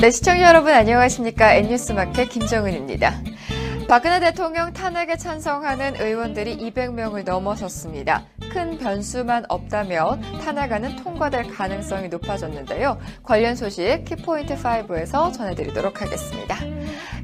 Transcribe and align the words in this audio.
네, 0.00 0.12
시청자 0.12 0.46
여러분 0.46 0.72
안녕하십니까? 0.72 1.54
N뉴스마켓 1.54 2.28
김정은입니다. 2.28 3.20
박근혜 3.88 4.20
대통령 4.20 4.72
탄핵에 4.72 5.16
찬성하는 5.16 6.00
의원들이 6.00 6.56
200명을 6.58 7.24
넘어섰습니다. 7.24 8.24
큰 8.52 8.78
변수만 8.78 9.44
없다면 9.48 10.20
탄핵안은 10.44 11.02
통과될 11.02 11.48
가능성이 11.52 12.08
높아졌는데요. 12.10 12.96
관련 13.24 13.56
소식 13.56 14.04
키포인트 14.04 14.54
5에서 14.54 15.32
전해드리도록 15.32 16.00
하겠습니다. 16.00 16.56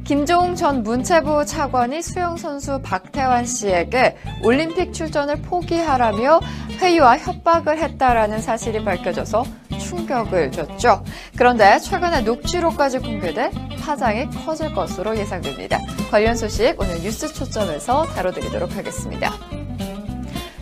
김종웅 0.02 0.56
전 0.56 0.82
문체부 0.82 1.46
차관이 1.46 2.02
수영 2.02 2.36
선수 2.36 2.80
박태환 2.82 3.46
씨에게 3.46 4.16
올림픽 4.42 4.92
출전을 4.92 5.42
포기하라며 5.42 6.40
회유와 6.80 7.18
협박을 7.18 7.78
했다라는 7.78 8.40
사실이 8.40 8.84
밝혀져서 8.84 9.44
충격을 9.84 10.50
줬죠. 10.52 11.04
그런데 11.36 11.78
최근에 11.78 12.22
녹취록까지 12.22 12.98
공개돼 12.98 13.50
파장이 13.80 14.30
커질 14.44 14.74
것으로 14.74 15.16
예상됩니다. 15.16 15.78
관련 16.10 16.36
소식 16.36 16.74
오늘 16.78 17.00
뉴스 17.00 17.32
초점에서 17.32 18.04
다뤄드리도록 18.06 18.76
하겠습니다. 18.76 19.32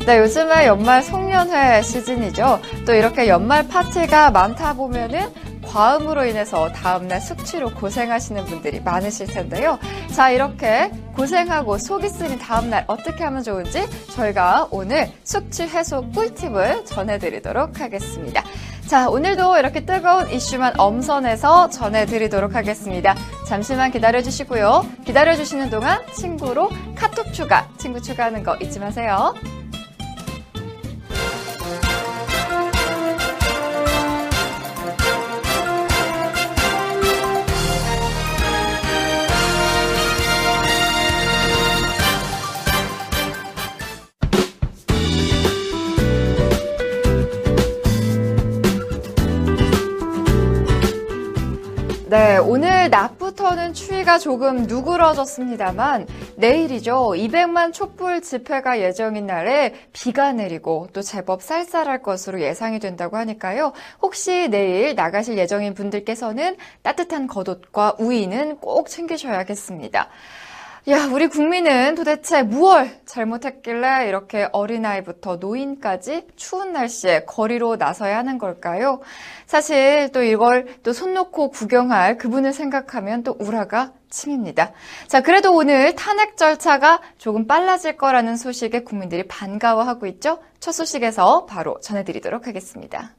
네, 0.07 0.19
요즘에 0.19 0.67
연말 0.67 1.03
송년회 1.03 1.83
시즌이죠. 1.83 2.61
또 2.85 2.93
이렇게 2.93 3.29
연말 3.29 3.69
파티가 3.69 4.33
많다 4.33 4.73
보면은 4.75 5.31
과음으로 5.73 6.27
인해서 6.27 6.71
다음날 6.73 7.21
숙취로 7.21 7.71
고생하시는 7.71 8.45
분들이 8.45 8.81
많으실 8.81 9.29
텐데요. 9.29 9.79
자, 10.15 10.31
이렇게 10.31 10.91
고생하고 11.17 11.79
속이 11.79 12.09
쓰린 12.11 12.39
다음날 12.39 12.85
어떻게 12.89 13.25
하면 13.25 13.43
좋은지 13.43 13.87
저희가 14.15 14.69
오늘 14.71 15.11
숙취 15.25 15.63
해소 15.63 16.11
꿀팁을 16.11 16.85
전해드리도록 16.85 17.81
하겠습니다. 17.81 18.43
자, 18.93 19.09
오늘도 19.09 19.57
이렇게 19.57 19.87
뜨거운 19.87 20.31
이슈만 20.31 20.75
엄선해서 20.79 21.71
전해드리도록 21.71 22.55
하겠습니다. 22.55 23.17
잠시만 23.49 23.91
기다려주시고요. 23.91 24.85
기다려주시는 25.07 25.71
동안 25.71 25.99
친구로 26.13 26.69
카톡 26.95 27.33
추가, 27.33 27.67
친구 27.79 28.03
추가하는 28.03 28.43
거 28.43 28.55
잊지 28.57 28.81
마세요. 28.81 29.33
네, 52.13 52.37
오늘 52.37 52.91
낮부터는 52.91 53.73
추위가 53.73 54.19
조금 54.19 54.65
누그러졌습니다만 54.65 56.07
내일이죠. 56.37 57.13
200만 57.17 57.73
촛불 57.73 58.21
집회가 58.21 58.81
예정인 58.83 59.25
날에 59.25 59.73
비가 59.95 60.31
내리고 60.35 60.89
또 60.93 61.01
제법 61.01 61.41
쌀쌀할 61.41 62.03
것으로 62.03 62.43
예상이 62.43 62.81
된다고 62.81 63.17
하니까요. 63.17 63.73
혹시 64.03 64.49
내일 64.51 64.95
나가실 64.95 65.39
예정인 65.39 65.73
분들께서는 65.73 66.57
따뜻한 66.83 67.29
겉옷과 67.29 67.97
우위는 67.99 68.59
꼭 68.59 68.91
챙기셔야겠습니다. 68.91 70.11
야, 70.89 71.07
우리 71.13 71.29
국민은 71.29 71.95
도대체 71.95 72.43
무얼 72.43 72.91
잘못했길래 73.07 74.09
이렇게 74.09 74.49
어린아이부터 74.51 75.37
노인까지 75.37 76.27
추운 76.35 76.73
날씨에 76.73 77.25
거리로 77.25 77.77
나서야 77.77 78.19
하는 78.19 78.37
걸까요? 78.37 79.01
사실 79.47 80.11
또 80.13 80.23
이걸 80.25 80.67
또 80.83 80.93
손 80.93 81.15
놓고 81.15 81.51
구경할 81.51 82.19
그분을 82.19 82.53
생각하면 82.53 83.23
또 83.23 83.37
우라가 83.39 83.93
침입니다. 84.11 84.73
자, 85.07 85.21
그래도 85.21 85.55
오늘 85.55 85.95
탄핵 85.95 86.37
절차가 86.37 87.01
조금 87.17 87.47
빨라질 87.47 87.97
거라는 87.97 88.37
소식에 88.37 88.81
국민들이 88.83 89.23
반가워하고 89.29 90.07
있죠? 90.07 90.41
첫 90.59 90.73
소식에서 90.73 91.47
바로 91.47 91.79
전해드리도록 91.81 92.49
하겠습니다. 92.49 93.13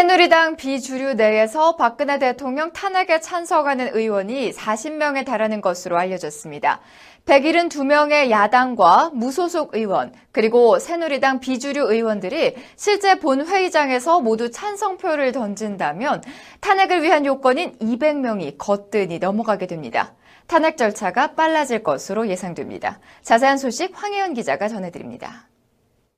새누리당 0.00 0.56
비주류 0.56 1.12
내에서 1.12 1.76
박근혜 1.76 2.18
대통령 2.18 2.72
탄핵에 2.72 3.20
찬성하는 3.20 3.94
의원이 3.94 4.52
40명에 4.52 5.26
달하는 5.26 5.60
것으로 5.60 5.98
알려졌습니다. 5.98 6.80
172명의 7.26 8.30
야당과 8.30 9.10
무소속 9.12 9.74
의원, 9.74 10.14
그리고 10.32 10.78
새누리당 10.78 11.40
비주류 11.40 11.92
의원들이 11.92 12.54
실제 12.76 13.18
본회의장에서 13.18 14.20
모두 14.22 14.50
찬성표를 14.50 15.32
던진다면 15.32 16.22
탄핵을 16.62 17.02
위한 17.02 17.26
요건인 17.26 17.76
200명이 17.76 18.54
거뜬히 18.56 19.18
넘어가게 19.18 19.66
됩니다. 19.66 20.14
탄핵 20.46 20.78
절차가 20.78 21.34
빨라질 21.34 21.82
것으로 21.82 22.26
예상됩니다. 22.28 23.00
자세한 23.20 23.58
소식 23.58 23.92
황혜연 23.92 24.32
기자가 24.32 24.66
전해드립니다. 24.68 25.50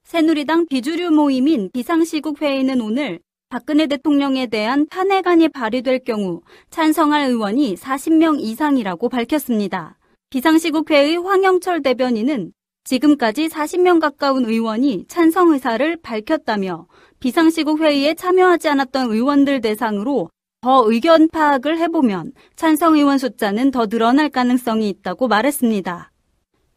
새누리당 0.04 0.66
비주류 0.69 1.10
모임인 1.10 1.70
비상시국 1.72 2.43
회의는 2.43 2.81
오늘 2.81 3.19
박근혜 3.52 3.86
대통령에 3.86 4.46
대한 4.46 4.86
탄핵안이 4.88 5.50
발의될 5.50 6.04
경우 6.06 6.40
찬성할 6.70 7.26
의원이 7.26 7.74
40명 7.74 8.40
이상이라고 8.40 9.10
밝혔습니다. 9.10 9.98
비상시국회의 10.30 11.18
황영철 11.18 11.82
대변인은 11.82 12.54
지금까지 12.84 13.48
40명 13.48 14.00
가까운 14.00 14.46
의원이 14.46 15.04
찬성 15.06 15.52
의사를 15.52 15.98
밝혔다며 16.00 16.86
비상시국 17.20 17.80
회의에 17.80 18.14
참여하지 18.14 18.70
않았던 18.70 19.12
의원들 19.12 19.60
대상으로 19.60 20.30
더 20.62 20.90
의견 20.90 21.28
파악을 21.28 21.76
해보면 21.76 22.32
찬성 22.56 22.94
의원 22.96 23.19
숫자는 23.19 23.70
더 23.70 23.86
늘어날 23.86 24.30
가능성이 24.30 24.88
있다고 24.88 25.28
말했습니다. 25.28 26.11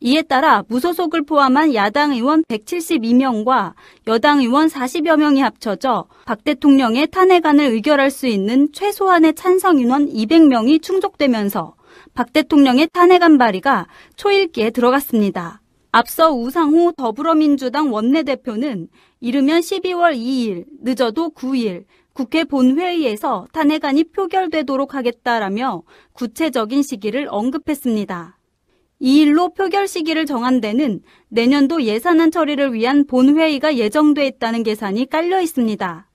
이에 0.01 0.21
따라 0.21 0.63
무소속을 0.67 1.23
포함한 1.23 1.73
야당 1.73 2.11
의원 2.11 2.43
172명과 2.43 3.73
여당 4.07 4.39
의원 4.39 4.67
40여 4.67 5.17
명이 5.17 5.41
합쳐져 5.41 6.05
박 6.25 6.43
대통령의 6.43 7.07
탄핵안을 7.07 7.65
의결할 7.65 8.11
수 8.11 8.27
있는 8.27 8.71
최소한의 8.73 9.35
찬성 9.35 9.79
인원 9.79 10.07
200명이 10.07 10.81
충족되면서 10.81 11.75
박 12.13 12.33
대통령의 12.33 12.89
탄핵안 12.91 13.37
발의가 13.37 13.87
초읽기에 14.17 14.71
들어갔습니다. 14.71 15.61
앞서 15.91 16.33
우상호 16.33 16.91
더불어민주당 16.91 17.93
원내대표는 17.93 18.89
이르면 19.21 19.61
12월 19.61 20.13
2일, 20.13 20.65
늦어도 20.83 21.29
9일 21.29 21.85
국회 22.11 22.43
본회의에서 22.43 23.47
탄핵안이 23.53 24.05
표결되도록 24.11 24.93
하겠다라며 24.93 25.83
구체적인 26.13 26.81
시기를 26.81 27.27
언급했습니다. 27.29 28.34
이 29.05 29.19
일로 29.19 29.53
표결 29.53 29.87
시기를 29.87 30.25
정한 30.25 30.61
데는 30.61 30.99
내년도 31.29 31.83
예산안 31.83 32.31
처리를 32.31 32.73
위한 32.73 33.05
본회의가 33.05 33.75
예정돼 33.77 34.25
있다는 34.25 34.63
계산이 34.63 35.11
깔려 35.11 35.41
있습니다. 35.41 36.09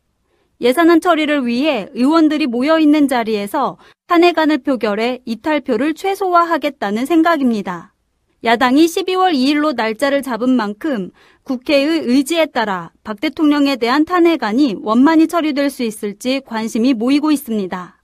예산안 0.60 1.00
처리를 1.00 1.46
위해 1.46 1.88
의원들이 1.94 2.48
모여 2.48 2.80
있는 2.80 3.06
자리에서 3.06 3.78
탄핵안을 4.08 4.64
표결해 4.64 5.20
이탈표를 5.24 5.94
최소화하겠다는 5.94 7.06
생각입니다. 7.06 7.94
야당이 8.42 8.86
12월 8.86 9.34
2일로 9.34 9.76
날짜를 9.76 10.22
잡은 10.22 10.50
만큼 10.50 11.12
국회의 11.44 12.00
의지에 12.00 12.46
따라 12.46 12.90
박 13.04 13.20
대통령에 13.20 13.76
대한 13.76 14.04
탄핵안이 14.04 14.78
원만히 14.80 15.28
처리될 15.28 15.70
수 15.70 15.84
있을지 15.84 16.40
관심이 16.44 16.94
모이고 16.94 17.30
있습니다. 17.30 17.99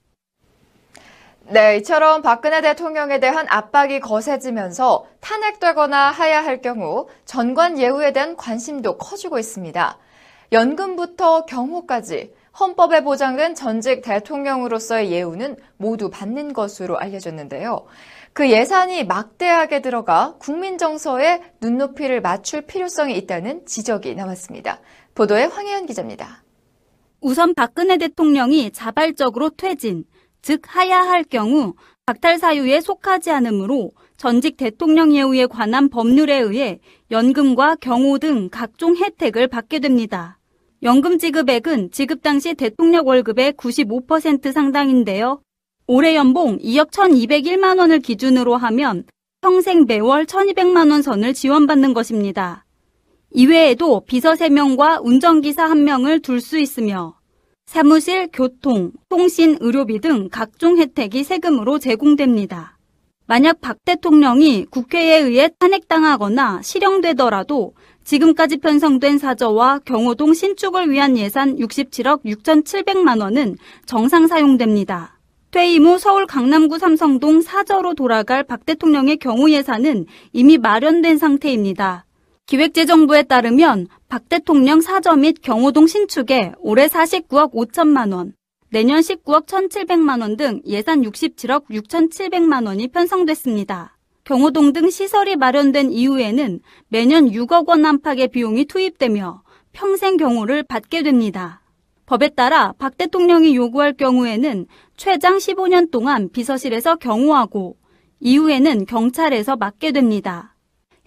네, 1.49 1.77
이처럼 1.77 2.21
박근혜 2.21 2.59
대통령에 2.59 3.21
대한 3.21 3.45
압박이 3.47 4.01
거세지면서 4.01 5.05
탄핵되거나 5.21 6.11
하야 6.11 6.43
할 6.43 6.61
경우 6.61 7.07
전관 7.23 7.79
예우에 7.79 8.11
대한 8.11 8.35
관심도 8.35 8.97
커지고 8.97 9.39
있습니다. 9.39 9.97
연금부터 10.51 11.45
경호까지 11.45 12.33
헌법에 12.59 13.01
보장된 13.01 13.55
전직 13.55 14.01
대통령으로서의 14.01 15.09
예우는 15.11 15.55
모두 15.77 16.09
받는 16.09 16.51
것으로 16.51 16.97
알려졌는데요. 16.97 17.85
그 18.33 18.51
예산이 18.51 19.05
막대하게 19.05 19.81
들어가 19.81 20.35
국민 20.39 20.77
정서에 20.77 21.41
눈높이를 21.61 22.19
맞출 22.19 22.63
필요성이 22.63 23.15
있다는 23.15 23.65
지적이 23.65 24.15
나왔습니다. 24.15 24.81
보도에 25.15 25.45
황혜연 25.45 25.85
기자입니다. 25.85 26.43
우선 27.21 27.55
박근혜 27.55 27.97
대통령이 27.97 28.71
자발적으로 28.71 29.49
퇴진, 29.49 30.03
즉 30.41 30.61
하야할 30.65 31.23
경우 31.23 31.73
박탈 32.05 32.37
사유에 32.37 32.79
속하지 32.79 33.31
않으므로 33.31 33.91
전직 34.15 34.57
대통령 34.57 35.13
예우에 35.13 35.45
관한 35.45 35.89
법률에 35.89 36.39
의해 36.39 36.79
연금과 37.11 37.75
경호 37.75 38.17
등 38.19 38.49
각종 38.49 38.95
혜택을 38.95 39.47
받게 39.47 39.79
됩니다. 39.79 40.39
연금 40.83 41.17
지급액은 41.17 41.91
지급 41.91 42.21
당시 42.21 42.53
대통령 42.53 43.05
월급의 43.05 43.53
95% 43.53 44.51
상당인데요. 44.51 45.41
올해 45.85 46.15
연봉 46.15 46.57
2억 46.59 46.91
1,201만 46.91 47.79
원을 47.79 47.99
기준으로 47.99 48.55
하면 48.55 49.03
평생 49.41 49.85
매월 49.85 50.25
1,200만 50.25 50.91
원 50.91 51.01
선을 51.01 51.33
지원받는 51.33 51.93
것입니다. 51.93 52.65
이외에도 53.31 54.01
비서 54.05 54.33
3명과 54.33 55.03
운전기사 55.03 55.67
1명을 55.67 56.23
둘 56.23 56.41
수 56.41 56.57
있으며 56.57 57.16
사무실, 57.67 58.29
교통, 58.31 58.91
통신, 59.09 59.57
의료비 59.59 59.99
등 59.99 60.29
각종 60.31 60.77
혜택이 60.77 61.25
세금으로 61.25 61.79
제공됩니다. 61.79 62.77
만약 63.25 63.59
박 63.59 63.83
대통령이 63.83 64.67
국회에 64.71 65.19
의해 65.19 65.49
탄핵당하거나 65.59 66.61
실형되더라도 66.63 67.73
지금까지 68.05 68.57
편성된 68.57 69.17
사저와 69.17 69.79
경호동 69.79 70.33
신축을 70.33 70.89
위한 70.89 71.17
예산 71.17 71.57
67억 71.57 72.23
6,700만 72.23 73.21
원은 73.21 73.57
정상 73.85 74.27
사용됩니다. 74.27 75.19
퇴임 75.51 75.85
후 75.85 75.99
서울 75.99 76.25
강남구 76.25 76.79
삼성동 76.79 77.41
사저로 77.41 77.95
돌아갈 77.95 78.43
박 78.43 78.65
대통령의 78.65 79.17
경우 79.17 79.51
예산은 79.51 80.05
이미 80.31 80.57
마련된 80.57 81.17
상태입니다. 81.17 82.06
기획재정부에 82.47 83.23
따르면 83.23 83.87
박 84.07 84.29
대통령 84.29 84.79
사저 84.79 85.17
및 85.17 85.41
경호동 85.41 85.85
신축에 85.85 86.53
올해 86.59 86.87
49억 86.87 87.51
5천만 87.51 88.13
원, 88.13 88.35
내년 88.69 89.01
19억 89.01 89.47
1,700만 89.47 90.21
원 90.21 90.37
등 90.37 90.61
예산 90.65 91.01
67억 91.01 91.65
6,700만 91.69 92.65
원이 92.65 92.87
편성됐습니다. 92.87 93.97
경호동 94.23 94.71
등 94.71 94.89
시설이 94.89 95.35
마련된 95.35 95.91
이후에는 95.91 96.61
매년 96.87 97.29
6억 97.29 97.67
원 97.67 97.85
안팎의 97.85 98.29
비용이 98.29 98.63
투입되며 98.63 99.43
평생 99.73 100.15
경호를 100.15 100.63
받게 100.63 101.03
됩니다. 101.03 101.61
법에 102.05 102.29
따라 102.29 102.73
박 102.77 102.97
대통령이 102.97 103.57
요구할 103.57 103.91
경우에는 103.91 104.67
최장 104.95 105.35
15년 105.35 105.91
동안 105.91 106.29
비서실에서 106.31 106.95
경호하고 106.95 107.75
이후에는 108.21 108.85
경찰에서 108.85 109.57
맡게 109.57 109.91
됩니다. 109.91 110.56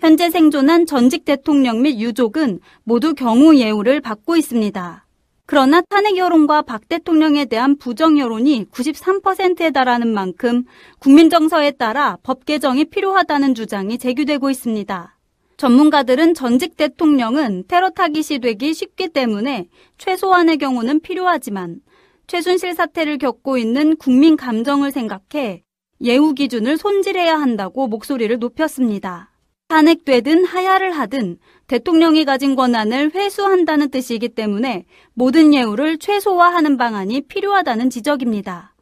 현재 0.00 0.30
생존한 0.30 0.86
전직 0.86 1.26
대통령 1.26 1.82
및 1.82 2.00
유족은 2.00 2.60
모두 2.84 3.14
경우 3.14 3.54
예우를 3.54 4.00
받고 4.00 4.34
있습니다. 4.34 5.06
그러나 5.44 5.82
탄핵 5.90 6.16
여론과 6.16 6.62
박 6.62 6.88
대통령에 6.88 7.44
대한 7.44 7.76
부정 7.76 8.18
여론이 8.18 8.66
93%에 8.72 9.70
달하는 9.72 10.08
만큼 10.08 10.64
국민 11.00 11.28
정서에 11.28 11.72
따라 11.72 12.16
법 12.22 12.46
개정이 12.46 12.86
필요하다는 12.86 13.54
주장이 13.54 13.98
제기되고 13.98 14.48
있습니다. 14.48 15.18
전문가들은 15.58 16.32
전직 16.32 16.78
대통령은 16.78 17.64
테러 17.68 17.90
타깃이 17.90 18.38
되기 18.38 18.72
쉽기 18.72 19.08
때문에 19.08 19.68
최소한의 19.98 20.56
경우는 20.56 21.00
필요하지만 21.00 21.80
최순실 22.26 22.72
사태를 22.72 23.18
겪고 23.18 23.58
있는 23.58 23.96
국민 23.96 24.38
감정을 24.38 24.92
생각해 24.92 25.62
예우 26.02 26.32
기준을 26.32 26.78
손질해야 26.78 27.38
한다고 27.38 27.86
목소리를 27.86 28.38
높였습니다. 28.38 29.29
탄핵되든 29.70 30.46
하야를 30.46 30.90
하든 30.98 31.38
대통령이 31.68 32.24
가진 32.24 32.56
권한을 32.56 33.12
회수한다는 33.14 33.90
뜻이기 33.90 34.30
때문에 34.30 34.84
모든 35.14 35.54
예우를 35.54 35.98
최소화하는 35.98 36.76
방안이 36.76 37.20
필요하다는 37.28 37.88
지적입니다. 37.88 38.74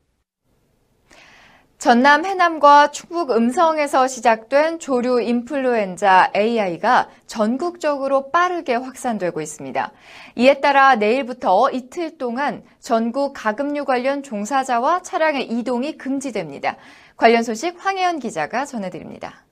전남 1.77 2.25
해남과 2.25 2.91
충북 2.91 3.31
음성에서 3.33 4.09
시작된 4.09 4.79
조류 4.79 5.21
인플루엔자 5.21 6.33
AI가 6.35 7.11
전국적으로 7.27 8.31
빠르게 8.31 8.75
확산되고 8.75 9.43
있습니다. 9.43 9.93
이에 10.37 10.61
따라 10.61 10.97
내일부터 10.97 11.71
이틀 11.71 12.17
동안 12.17 12.65
전국 12.81 13.35
가금류 13.35 13.85
관련 13.85 14.23
종사자와 14.23 15.03
차량의 15.03 15.51
이동이 15.51 15.99
금지됩니다. 15.99 16.77
관련 17.19 17.43
소식 17.43 17.77
황혜연 17.79 18.21
기자가 18.21 18.65
전해드립니다. 18.65 19.45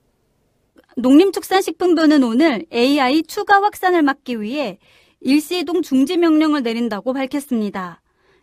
농림축산식품부는 0.97 2.23
오늘 2.23 2.65
AI 2.73 3.21
추가 3.23 3.61
확산을 3.61 4.01
막기 4.01 4.41
위해 4.41 4.79
일시이동 5.21 5.83
중지 5.83 6.17
명령을 6.17 6.63
내린다고 6.63 7.13
밝혔습니다. 7.13 8.01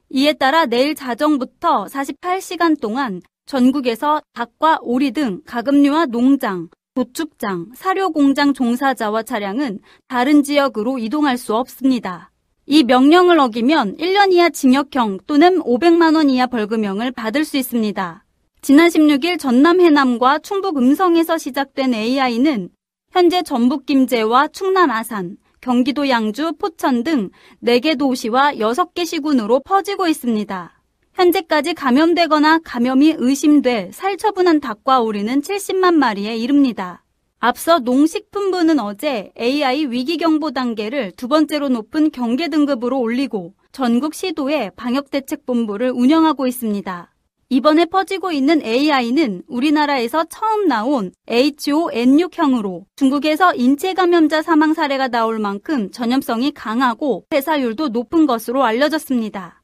이에 0.08 0.32
따라 0.34 0.64
내일 0.66 0.94
자정부터 0.94 1.86
48시간 1.86 2.80
동안 2.80 3.20
전국에서 3.46 4.22
닭과 4.34 4.78
오리 4.82 5.10
등 5.10 5.40
가금류와 5.46 6.06
농장, 6.06 6.68
도축장, 6.94 7.72
사료공장 7.74 8.54
종사자와 8.54 9.24
차량은 9.24 9.80
다른 10.06 10.44
지역으로 10.44 10.98
이동할 10.98 11.36
수 11.38 11.56
없습니다. 11.56 12.30
이 12.66 12.84
명령을 12.84 13.40
어기면 13.40 13.96
1년 13.96 14.32
이하 14.32 14.48
징역형 14.48 15.18
또는 15.26 15.58
500만 15.58 16.14
원 16.14 16.30
이하 16.30 16.46
벌금형을 16.46 17.10
받을 17.10 17.44
수 17.44 17.56
있습니다. 17.56 18.23
지난 18.64 18.88
16일 18.88 19.38
전남 19.38 19.78
해남과 19.82 20.38
충북 20.38 20.78
음성에서 20.78 21.36
시작된 21.36 21.92
AI는 21.92 22.70
현재 23.12 23.42
전북 23.42 23.84
김제와 23.84 24.48
충남 24.48 24.90
아산, 24.90 25.36
경기도 25.60 26.08
양주, 26.08 26.54
포천 26.54 27.04
등 27.04 27.28
4개 27.62 27.98
도시와 27.98 28.54
6개 28.54 29.04
시군으로 29.04 29.60
퍼지고 29.60 30.08
있습니다. 30.08 30.80
현재까지 31.12 31.74
감염되거나 31.74 32.60
감염이 32.64 33.16
의심돼 33.18 33.90
살처분한 33.92 34.60
닭과 34.60 35.02
오리는 35.02 35.42
70만 35.42 35.92
마리에 35.96 36.34
이릅니다. 36.34 37.04
앞서 37.40 37.80
농식품부는 37.80 38.80
어제 38.80 39.30
AI 39.38 39.90
위기경보 39.90 40.52
단계를 40.52 41.12
두 41.18 41.28
번째로 41.28 41.68
높은 41.68 42.10
경계 42.10 42.48
등급으로 42.48 42.98
올리고 42.98 43.52
전국 43.72 44.14
시도에 44.14 44.70
방역대책본부를 44.74 45.90
운영하고 45.90 46.46
있습니다. 46.46 47.13
이번에 47.54 47.84
퍼지고 47.84 48.32
있는 48.32 48.60
AI는 48.66 49.44
우리나라에서 49.46 50.24
처음 50.24 50.66
나온 50.66 51.12
HON6형으로 51.28 52.82
중국에서 52.96 53.54
인체 53.54 53.94
감염자 53.94 54.42
사망 54.42 54.74
사례가 54.74 55.06
나올 55.06 55.38
만큼 55.38 55.92
전염성이 55.92 56.50
강하고 56.50 57.26
폐사율도 57.30 57.90
높은 57.90 58.26
것으로 58.26 58.64
알려졌습니다. 58.64 59.62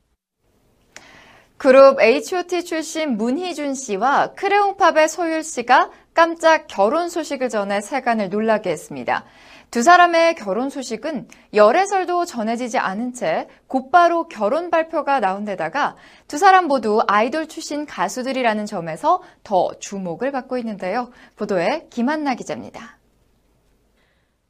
그룹 1.61 2.01
H.O.T 2.01 2.65
출신 2.65 3.19
문희준 3.19 3.75
씨와 3.75 4.33
크레용팝의 4.33 5.11
소율 5.11 5.45
씨가 5.45 5.91
깜짝 6.15 6.65
결혼 6.69 7.11
소식을 7.11 7.51
전해 7.51 7.83
세간을 7.83 8.31
놀라게 8.31 8.71
했습니다. 8.71 9.27
두 9.71 9.83
사람의 9.83 10.37
결혼 10.37 10.71
소식은 10.71 11.29
열애설도 11.53 12.25
전해지지 12.25 12.79
않은 12.79 13.12
채 13.12 13.47
곧바로 13.67 14.27
결혼 14.27 14.71
발표가 14.71 15.21
나온 15.21 15.45
데다가 15.45 15.97
두 16.29 16.39
사람 16.39 16.67
모두 16.67 17.03
아이돌 17.07 17.47
출신 17.47 17.85
가수들이라는 17.85 18.64
점에서 18.64 19.21
더 19.45 19.75
주목을 19.79 20.33
받고 20.33 20.57
있는데요. 20.57 21.11
보도에 21.37 21.88
김한나 21.90 22.37
기자입니다. 22.37 22.97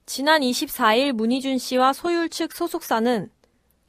지난 0.06 0.42
24일 0.42 1.10
문희준 1.10 1.58
씨와 1.58 1.92
소율 1.92 2.28
측 2.28 2.52
소속사는 2.52 3.30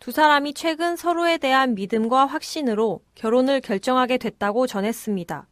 두 0.01 0.12
사람이 0.12 0.55
최근 0.55 0.96
서로에 0.96 1.38
대한 1.38 1.75
믿음과 1.75 2.25
확신으로 2.25 3.01
결혼을 3.13 3.62
결정하게 3.62 4.17
됐다고 4.17 4.65
전했습니다. 4.65 5.48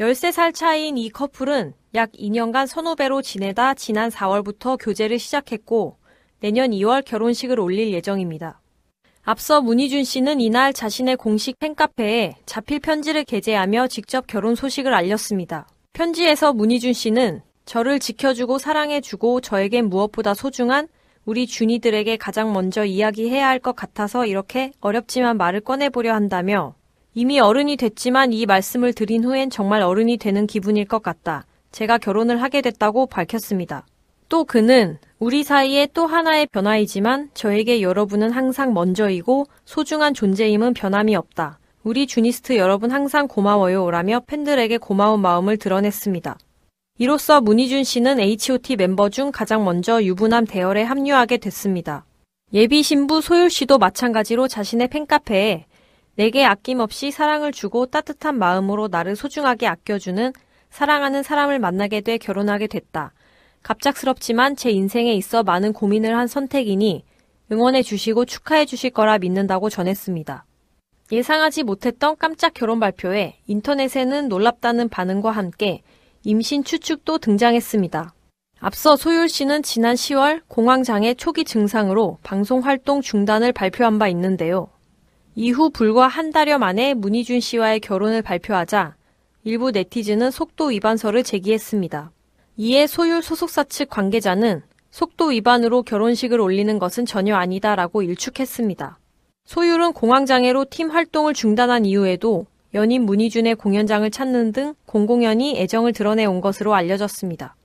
13살 0.00 0.54
차이인 0.54 0.96
이 0.96 1.10
커플은 1.10 1.74
약 1.94 2.10
2년간 2.12 2.66
선후배로 2.66 3.20
지내다 3.20 3.74
지난 3.74 4.08
4월부터 4.08 4.78
교제를 4.82 5.18
시작했고 5.18 5.98
내년 6.40 6.70
2월 6.70 7.04
결혼식을 7.04 7.60
올릴 7.60 7.92
예정입니다. 7.92 8.62
앞서 9.24 9.60
문희준 9.60 10.04
씨는 10.04 10.40
이날 10.40 10.72
자신의 10.72 11.18
공식 11.18 11.58
팬카페에 11.58 12.36
자필 12.46 12.80
편지를 12.80 13.24
게재하며 13.24 13.88
직접 13.88 14.26
결혼 14.26 14.54
소식을 14.54 14.94
알렸습니다. 14.94 15.68
편지에서 15.92 16.54
문희준 16.54 16.94
씨는 16.94 17.42
저를 17.66 17.98
지켜주고 17.98 18.56
사랑해주고 18.56 19.42
저에겐 19.42 19.90
무엇보다 19.90 20.32
소중한 20.32 20.88
우리 21.26 21.48
준이들에게 21.48 22.16
가장 22.18 22.52
먼저 22.52 22.84
이야기해야 22.84 23.48
할 23.48 23.58
것 23.58 23.74
같아서 23.74 24.26
이렇게 24.26 24.70
어렵지만 24.80 25.36
말을 25.36 25.60
꺼내보려 25.60 26.14
한다며 26.14 26.74
이미 27.14 27.40
어른이 27.40 27.76
됐지만 27.76 28.32
이 28.32 28.46
말씀을 28.46 28.92
드린 28.92 29.24
후엔 29.24 29.50
정말 29.50 29.82
어른이 29.82 30.18
되는 30.18 30.46
기분일 30.46 30.84
것 30.84 31.02
같다. 31.02 31.44
제가 31.72 31.98
결혼을 31.98 32.40
하게 32.42 32.60
됐다고 32.60 33.06
밝혔습니다. 33.06 33.86
또 34.28 34.44
그는 34.44 34.98
우리 35.18 35.42
사이에 35.42 35.88
또 35.92 36.06
하나의 36.06 36.46
변화이지만 36.46 37.30
저에게 37.34 37.82
여러분은 37.82 38.30
항상 38.30 38.72
먼저이고 38.72 39.46
소중한 39.64 40.14
존재임은 40.14 40.74
변함이 40.74 41.16
없다. 41.16 41.58
우리 41.82 42.06
주니스트 42.06 42.56
여러분 42.56 42.92
항상 42.92 43.26
고마워요 43.26 43.90
라며 43.90 44.20
팬들에게 44.20 44.78
고마운 44.78 45.20
마음을 45.22 45.56
드러냈습니다. 45.56 46.38
이로써 46.98 47.42
문희준 47.42 47.84
씨는 47.84 48.20
H.O.T 48.20 48.76
멤버 48.76 49.10
중 49.10 49.30
가장 49.30 49.66
먼저 49.66 50.02
유부남 50.02 50.46
대열에 50.46 50.82
합류하게 50.82 51.36
됐습니다. 51.36 52.06
예비 52.54 52.82
신부 52.82 53.20
소율 53.20 53.50
씨도 53.50 53.76
마찬가지로 53.76 54.48
자신의 54.48 54.88
팬카페에 54.88 55.66
내게 56.14 56.44
아낌없이 56.46 57.10
사랑을 57.10 57.52
주고 57.52 57.84
따뜻한 57.84 58.38
마음으로 58.38 58.88
나를 58.88 59.14
소중하게 59.14 59.66
아껴주는 59.66 60.32
사랑하는 60.70 61.22
사람을 61.22 61.58
만나게 61.58 62.00
돼 62.00 62.16
결혼하게 62.16 62.66
됐다. 62.66 63.12
갑작스럽지만 63.62 64.56
제 64.56 64.70
인생에 64.70 65.12
있어 65.12 65.42
많은 65.42 65.74
고민을 65.74 66.16
한 66.16 66.26
선택이니 66.26 67.04
응원해 67.52 67.82
주시고 67.82 68.24
축하해 68.24 68.64
주실 68.64 68.88
거라 68.88 69.18
믿는다고 69.18 69.68
전했습니다. 69.68 70.46
예상하지 71.12 71.62
못했던 71.62 72.16
깜짝 72.18 72.54
결혼 72.54 72.80
발표에 72.80 73.36
인터넷에는 73.48 74.28
놀랍다는 74.28 74.88
반응과 74.88 75.30
함께 75.30 75.82
임신 76.26 76.64
추측도 76.64 77.18
등장했습니다. 77.18 78.12
앞서 78.58 78.96
소율 78.96 79.28
씨는 79.28 79.62
지난 79.62 79.94
10월 79.94 80.42
공황장애 80.48 81.14
초기 81.14 81.44
증상으로 81.44 82.18
방송 82.24 82.64
활동 82.64 83.00
중단을 83.00 83.52
발표한 83.52 84.00
바 84.00 84.08
있는데요. 84.08 84.68
이후 85.36 85.70
불과 85.70 86.08
한 86.08 86.32
달여 86.32 86.58
만에 86.58 86.94
문희준 86.94 87.38
씨와의 87.38 87.78
결혼을 87.78 88.22
발표하자 88.22 88.96
일부 89.44 89.70
네티즌은 89.70 90.32
속도 90.32 90.64
위반서를 90.64 91.22
제기했습니다. 91.22 92.10
이에 92.56 92.88
소율 92.88 93.22
소속사 93.22 93.62
측 93.62 93.88
관계자는 93.88 94.62
속도 94.90 95.26
위반으로 95.26 95.84
결혼식을 95.84 96.40
올리는 96.40 96.76
것은 96.80 97.06
전혀 97.06 97.36
아니다라고 97.36 98.02
일축했습니다. 98.02 98.98
소율은 99.44 99.92
공황장애로 99.92 100.64
팀 100.70 100.90
활동을 100.90 101.34
중단한 101.34 101.84
이후에도 101.84 102.46
연인 102.76 103.06
문희준의 103.06 103.56
공연장을 103.56 104.08
찾는 104.10 104.52
등 104.52 104.74
공공연히 104.84 105.58
애정을 105.58 105.92
드러내온 105.92 106.40
것으로 106.40 106.74
알려졌습니다. 106.74 107.56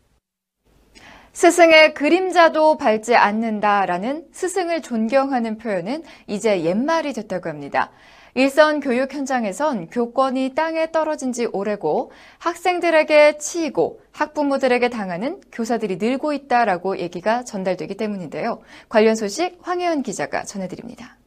스승의 1.33 1.93
그림자도 1.93 2.77
밟지 2.77 3.15
않는다라는 3.15 4.25
스승을 4.31 4.81
존경하는 4.81 5.57
표현은 5.57 6.03
이제 6.27 6.63
옛말이 6.63 7.13
됐다고 7.13 7.49
합니다. 7.49 7.91
일선 8.33 8.79
교육 8.79 9.13
현장에선 9.13 9.89
교권이 9.89 10.55
땅에 10.55 10.91
떨어진 10.91 11.33
지 11.33 11.45
오래고 11.51 12.11
학생들에게 12.39 13.37
치이고 13.37 13.99
학부모들에게 14.13 14.89
당하는 14.89 15.41
교사들이 15.51 15.97
늘고 15.97 16.31
있다라고 16.31 16.99
얘기가 16.99 17.43
전달되기 17.43 17.95
때문인데요. 17.95 18.61
관련 18.87 19.15
소식 19.15 19.57
황혜연 19.61 20.03
기자가 20.03 20.43
전해드립니다. 20.43 21.17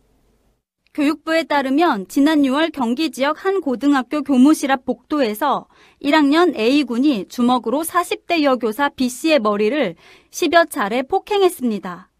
교육부에 0.95 1.43
따르면 1.43 2.07
지난 2.07 2.43
6월 2.43 2.71
경기 2.73 3.11
지역 3.11 3.45
한 3.45 3.61
고등학교 3.61 4.23
교무실 4.23 4.71
앞 4.71 4.85
복도에서 4.85 5.67
1학년 6.01 6.57
A군이 6.57 7.27
주먹으로 7.29 7.83
40대 7.83 8.45
여교사 8.45 8.89
B씨의 8.91 9.41
머리를 9.41 9.97
10여 10.31 10.71
차례 10.71 11.03
폭행했습니다. 11.03 12.11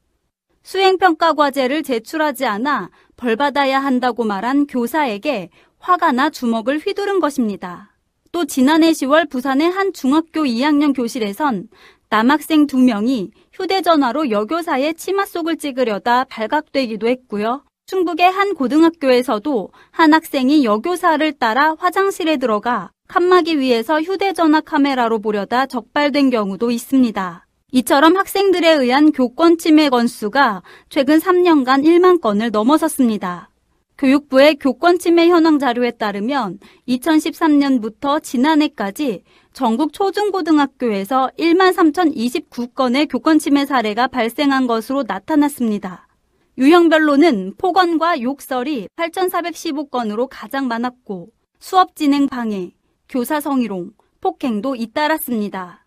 수행평가 0.65 1.35
과제를 1.35 1.85
제출하지 1.85 2.47
않아 2.47 2.91
벌받아야 3.17 3.79
한다고 3.79 4.25
말한 4.25 4.67
교사에게 4.67 5.51
화가 5.79 6.11
나 6.11 6.29
주먹을 6.29 6.79
휘두른 6.79 7.21
것입니다. 7.21 7.95
또 8.33 8.45
지난해 8.45 8.91
10월 8.91 9.31
부산의 9.31 9.71
한 9.71 9.93
중학교 9.93 10.43
2학년 10.43 10.93
교실에선 10.93 11.69
남학생 12.09 12.67
2명이 12.67 13.31
휴대전화로 13.53 14.31
여교사의 14.31 14.95
치마 14.95 15.27
속을 15.27 15.59
찍으려다 15.59 16.25
발각되기도 16.25 17.07
했고요. 17.07 17.63
충북의 17.87 18.31
한 18.31 18.55
고등학교에서도 18.55 19.69
한 19.91 20.15
학생이 20.15 20.65
여교사를 20.65 21.33
따라 21.35 21.77
화장실에 21.79 22.39
들어가 22.39 22.91
칸막이 23.09 23.59
위에서 23.59 24.01
휴대전화 24.01 24.63
카메라로 24.63 25.19
보려다 25.19 25.67
적발된 25.67 26.31
경우도 26.31 26.71
있습니다. 26.71 27.47
이처럼 27.73 28.17
학생들에 28.17 28.73
의한 28.73 29.13
교권 29.13 29.59
침해 29.59 29.91
건수가 29.91 30.63
최근 30.89 31.19
3년간 31.19 31.85
1만 31.85 32.23
건을 32.23 32.51
넘어섰습니다. 32.51 33.51
교육부의 33.99 34.57
교권 34.57 34.99
침해 34.99 35.29
현황 35.29 35.59
자료에 35.59 35.91
따르면 35.93 36.61
2013년부터 36.89 38.23
지난해까지 38.23 39.25
전국 39.53 39.93
초중고등학교에서 39.93 41.31
1만 41.39 41.75
3,029건의 41.75 43.09
교권 43.11 43.39
침해 43.39 43.67
사례가 43.67 44.07
발생한 44.09 44.67
것으로 44.67 45.05
나타났습니다. 45.07 46.09
유형별로는 46.57 47.55
폭언과 47.59 48.21
욕설이 48.23 48.87
8,415건으로 48.95 50.29
가장 50.31 50.69
많았고 50.69 51.31
수업 51.59 51.97
진행 51.97 52.29
방해, 52.29 52.71
교사 53.09 53.41
성희롱, 53.41 53.91
폭행도 54.21 54.77
잇따랐습니다. 54.77 55.85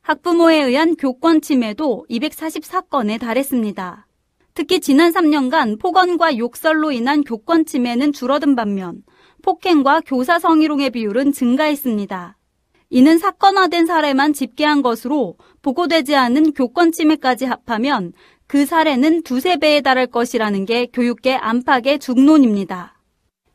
학부모에 0.00 0.60
의한 0.60 0.96
교권 0.96 1.40
침해도 1.40 2.04
244건에 2.10 3.20
달했습니다. 3.20 4.08
특히 4.54 4.80
지난 4.80 5.12
3년간 5.12 5.80
폭언과 5.80 6.36
욕설로 6.36 6.90
인한 6.90 7.22
교권 7.22 7.64
침해는 7.64 8.12
줄어든 8.12 8.56
반면 8.56 9.04
폭행과 9.42 10.00
교사 10.04 10.40
성희롱의 10.40 10.90
비율은 10.90 11.32
증가했습니다. 11.32 12.36
이는 12.94 13.16
사건화된 13.16 13.86
사례만 13.86 14.34
집계한 14.34 14.82
것으로 14.82 15.36
보고되지 15.62 16.14
않은 16.14 16.52
교권 16.52 16.92
침해까지 16.92 17.46
합하면 17.46 18.12
그 18.52 18.66
사례는 18.66 19.22
두세 19.22 19.56
배에 19.56 19.80
달할 19.80 20.06
것이라는 20.08 20.66
게 20.66 20.84
교육계 20.92 21.36
안팎의 21.36 21.98
중론입니다. 21.98 22.98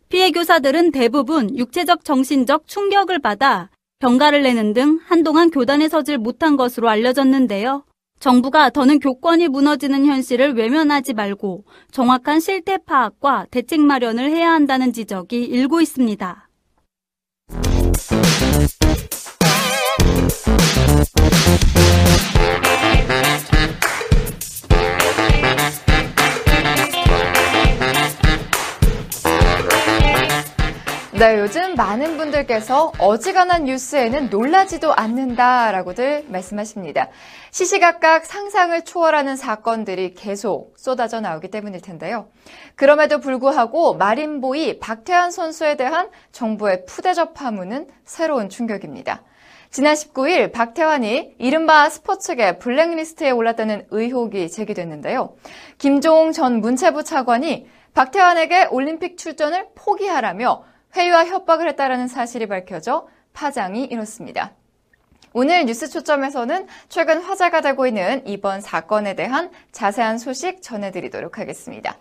피해 0.10 0.32
교사들은 0.32 0.92
대부분 0.92 1.56
육체적 1.56 2.04
정신적 2.04 2.66
충격을 2.66 3.20
받아 3.20 3.70
병가를 4.00 4.42
내는 4.42 4.74
등 4.74 5.00
한동안 5.06 5.52
교단에 5.52 5.88
서질 5.88 6.18
못한 6.18 6.58
것으로 6.58 6.90
알려졌는데요. 6.90 7.84
정부가 8.20 8.72
더는 8.72 8.98
교권이 8.98 9.50
무너지는 9.50 10.04
현실을 10.08 10.56
외면하지 10.56 11.14
말고 11.14 11.66
정확한 11.92 12.40
실태 12.40 12.80
파악과 12.80 13.46
대책 13.52 13.82
마련을 13.82 14.32
해야 14.32 14.52
한다는 14.52 14.94
지적이 14.94 15.44
일고 15.44 15.80
있습니다. 15.80 16.50
네, 31.18 31.40
요즘 31.40 31.74
많은 31.74 32.18
분들께서 32.18 32.92
어지간한 33.00 33.64
뉴스에는 33.64 34.30
놀라지도 34.30 34.94
않는다라고들 34.94 36.26
말씀하십니다. 36.28 37.10
시시각각 37.50 38.28
상상을 38.28 38.80
초월하는 38.86 39.36
사건들이 39.36 40.14
계속 40.14 40.76
쏟아져 40.78 41.20
나오기 41.20 41.48
때문일 41.48 41.82
텐데요. 41.82 42.28
그럼에도 42.76 43.20
불구하고 43.20 43.96
마린보이 43.96 44.78
박태환 44.80 45.32
선수에 45.32 45.76
대한 45.76 46.12
정부의 46.32 46.86
푸대접 46.86 47.34
파문은 47.34 47.88
새로운 48.06 48.48
충격입니다. 48.48 49.24
지난 49.72 49.96
19일 49.96 50.52
박태환이 50.52 51.34
이른바 51.40 51.90
스포츠계 51.90 52.60
블랙리스트에 52.60 53.32
올랐다는 53.32 53.88
의혹이 53.90 54.52
제기됐는데요. 54.52 55.36
김종 55.80 56.32
전 56.32 56.62
문체부 56.62 57.04
차관이 57.04 57.66
박태환에게 57.96 58.68
올림픽 58.70 59.18
출전을 59.18 59.70
포기하라며 59.74 60.77
회유와 60.96 61.26
협박을 61.26 61.68
했다라는 61.70 62.08
사실이 62.08 62.48
밝혀져 62.48 63.08
파장이 63.34 63.86
일었습니다. 63.86 64.54
오늘 65.34 65.66
뉴스 65.66 65.90
초점에서는 65.90 66.68
최근 66.90 67.22
화제가 67.22 67.62
되고 67.62 67.86
있는 67.86 68.26
이번 68.26 68.62
사건에 68.62 69.16
대한 69.16 69.52
자세한 69.72 70.18
소식 70.18 70.62
전해드리도록 70.62 71.38
하겠습니다. 71.38 71.98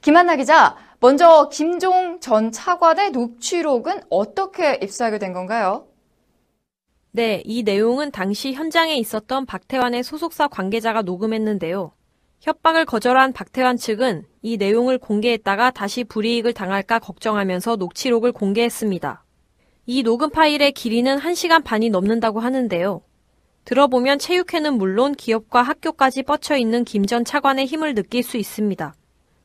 김한나 0.00 0.36
기자, 0.36 0.76
먼저 1.00 1.50
김종 1.52 2.20
전 2.20 2.50
차관의 2.50 3.10
녹취록은 3.10 4.02
어떻게 4.10 4.78
입수하게 4.82 5.18
된 5.18 5.32
건가요? 5.32 5.86
네, 7.10 7.42
이 7.44 7.62
내용은 7.62 8.10
당시 8.10 8.52
현장에 8.52 8.94
있었던 8.94 9.44
박태환의 9.44 10.02
소속사 10.02 10.48
관계자가 10.48 11.02
녹음했는데요. 11.02 11.92
협박을 12.40 12.84
거절한 12.84 13.32
박태환 13.32 13.76
측은 13.76 14.24
이 14.42 14.56
내용을 14.56 14.98
공개했다가 14.98 15.72
다시 15.72 16.04
불이익을 16.04 16.52
당할까 16.52 17.00
걱정하면서 17.00 17.76
녹취록을 17.76 18.32
공개했습니다. 18.32 19.24
이 19.86 20.02
녹음 20.02 20.30
파일의 20.30 20.72
길이는 20.72 21.18
1시간 21.18 21.64
반이 21.64 21.90
넘는다고 21.90 22.40
하는데요. 22.40 23.02
들어보면 23.64 24.18
체육회는 24.18 24.74
물론 24.74 25.14
기업과 25.14 25.62
학교까지 25.62 26.22
뻗쳐 26.22 26.56
있는 26.56 26.84
김 26.84 27.06
전 27.06 27.24
차관의 27.24 27.66
힘을 27.66 27.94
느낄 27.94 28.22
수 28.22 28.36
있습니다. 28.36 28.94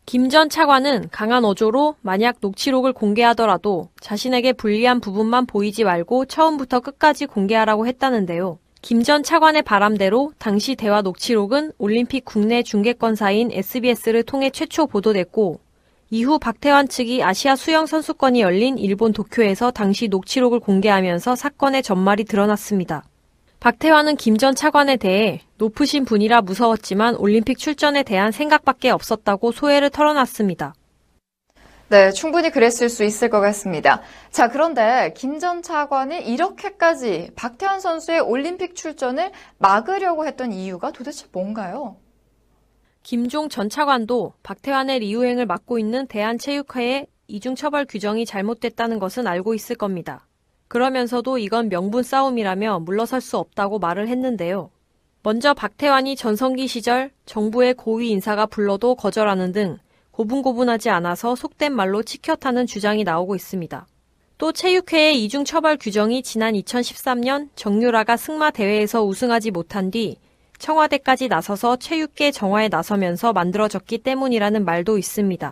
김 0.06 0.30
전 0.30 0.50
차관은 0.50 1.10
강한 1.12 1.46
어조로 1.46 1.96
만약 2.02 2.38
녹취록을 2.42 2.94
공개하더라도 2.94 3.90
자신에게 4.02 4.54
불리한 4.54 5.00
부분만 5.00 5.46
보이지 5.46 5.84
말고 5.84 6.26
처음부터 6.26 6.82
끝까지 6.82 7.26
공개하라고 7.26 7.88
했다는데요. 7.88 8.60
김 8.84 9.02
전 9.02 9.24
차관의 9.24 9.62
바람대로 9.62 10.34
당시 10.38 10.75
대화 10.75 11.02
녹취록은 11.02 11.72
올림픽 11.78 12.25
국내 12.25 12.63
중계권사인 12.63 13.50
SBS를 13.54 14.24
통해 14.24 14.50
최초 14.50 14.88
보도됐고 14.88 15.62
이후 16.10 16.38
박태환 16.38 16.90
측이 16.90 17.24
아시아 17.24 17.56
수영 17.56 17.86
선수권이 17.86 18.42
열린 18.42 18.78
일본 18.78 19.13
도쿄에서 19.13 19.72
당시 19.72 20.10
녹취록을 20.10 20.60
공개하면서 20.60 21.34
사건의 21.36 21.82
전말이 21.82 22.25
드러났습니다. 22.25 23.06
박태환은 23.62 24.18
김 24.18 24.36
전 24.38 24.54
차관에 24.54 24.98
대해 24.98 25.40
높으신 25.58 26.04
분이라 26.04 26.42
무서웠지만 26.42 27.16
올림픽 27.16 27.58
출전에 27.58 28.04
대한 28.04 28.34
생각밖에 28.34 28.90
없었다고 28.90 29.54
소회를 29.54 29.92
털어놨습니다. 29.92 30.74
네, 31.90 32.12
충분히 32.12 32.50
그랬을 32.50 32.90
수 32.90 33.04
있을 33.04 33.30
것 33.30 33.40
같습니다. 33.40 34.02
자, 34.32 34.48
그런데 34.50 35.13
김 35.16 35.40
전 35.40 35.62
차관이 35.62 36.22
이렇게까지 36.22 37.32
박태환 37.36 37.80
선수의 37.82 38.22
올림픽 38.22 38.75
출전을 38.75 39.32
막으려고 39.58 40.25
했던 40.25 40.52
이유가 40.54 40.92
도대체 40.92 41.28
뭔가요? 41.32 41.98
김종 43.04 43.50
전 43.50 43.70
차관도 43.70 44.34
박태환의 44.44 45.00
리우행을 45.00 45.46
맡고 45.46 45.78
있는 45.78 46.08
대한체육회의 46.08 47.08
이중처벌 47.28 47.86
규정이 47.86 48.25
잘못됐다는 48.25 49.00
것은 49.00 49.28
알고 49.28 49.54
있을 49.54 49.75
겁니다. 49.75 50.25
그러면서도 50.70 51.38
이건 51.38 51.68
명분 51.68 52.04
싸움이라며 52.04 52.80
물러설 52.80 53.20
수 53.20 53.38
없다고 53.38 53.80
말을 53.80 54.08
했는데요. 54.08 54.72
먼저 55.24 55.54
박태환이 55.54 56.16
전성기 56.16 56.68
시절 56.68 57.12
정부의 57.25 57.74
고위 57.74 58.10
인사가 58.12 58.46
불러도 58.46 58.96
거절하는 58.96 59.52
등 59.52 59.78
고분고분하지 60.13 60.89
않아서 60.91 61.36
속된 61.36 61.74
말로 61.74 62.03
치켜타는 62.03 62.67
주장이 62.67 63.03
나오고 63.03 63.36
있습니다. 63.36 63.88
또 64.38 64.51
체육회의 64.51 65.24
이중 65.24 65.43
처벌 65.43 65.77
규정이 65.77 66.22
지난 66.22 66.53
2013년 66.53 67.50
정유라가 67.55 68.15
승마 68.15 68.51
대회에서 68.51 69.03
우승하지 69.03 69.51
못한 69.51 69.89
뒤 69.89 70.17
청와대까지 70.60 71.27
나서서 71.27 71.77
체육계 71.77 72.32
정화에 72.32 72.70
나서면서 72.70 73.34
만들어졌기 73.34 73.98
때문이라는 74.00 74.63
말도 74.63 74.98
있습니다. 74.98 75.51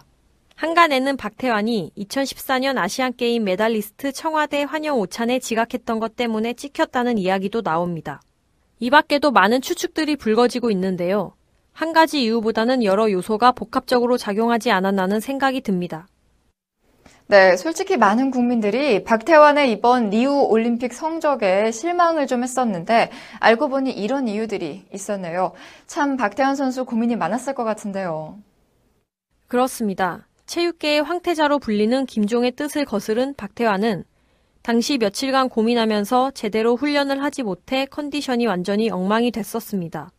한간에는 0.56 1.18
박태환이 1.18 1.92
2014년 1.98 2.78
아시안게임 2.78 3.44
메달리스트 3.44 4.12
청와대 4.12 4.62
환영 4.62 5.00
오찬에 5.00 5.40
지각했던 5.40 6.00
것 6.00 6.16
때문에 6.16 6.54
찍혔다는 6.54 7.18
이야기도 7.18 7.64
나옵니다. 7.64 8.22
이 8.80 8.92
밖에도 8.92 9.32
많은 9.32 9.62
추측들이 9.62 10.18
불거지고 10.18 10.70
있는데요. 10.70 11.34
한 11.74 11.94
가지 11.94 12.24
이유보다는 12.24 12.84
여러 12.84 13.12
요소가 13.12 13.52
복합적으로 13.52 14.18
작용하지 14.18 14.72
않았나는 14.72 15.20
생각이 15.20 15.62
듭니다. 15.62 16.08
네, 17.28 17.56
솔직히 17.56 17.96
많은 17.96 18.30
국민들이 18.30 19.06
박태환의 19.06 19.72
이번 19.72 20.10
리우 20.10 20.48
올림픽 20.50 20.94
성적에 20.94 21.72
실망을 21.72 22.28
좀 22.28 22.44
했었는데 22.44 23.10
알고 23.40 23.70
보니 23.70 23.92
이런 23.92 24.28
이유들이 24.28 24.86
있었네요. 24.94 25.54
참 25.88 26.18
박태환 26.18 26.56
선수 26.56 26.84
고민이 26.84 27.16
많았을 27.16 27.56
것 27.56 27.64
같은데요. 27.64 28.38
그렇습니다. 29.48 30.28
체육계의 30.46 31.04
황태자로 31.04 31.60
불리는 31.60 32.06
김종의 32.06 32.52
뜻을 32.52 32.84
거스른 32.84 33.34
박태환은 33.36 34.04
당시 34.62 34.98
며칠간 34.98 35.48
고민하면서 35.48 36.32
제대로 36.32 36.76
훈련을 36.76 37.24
하지 37.24 37.44
못해 37.44 37.86
컨디션이 37.86 38.46
완전히 38.46 38.90
엉망이 38.90 39.32
됐었습니다. 39.32 40.12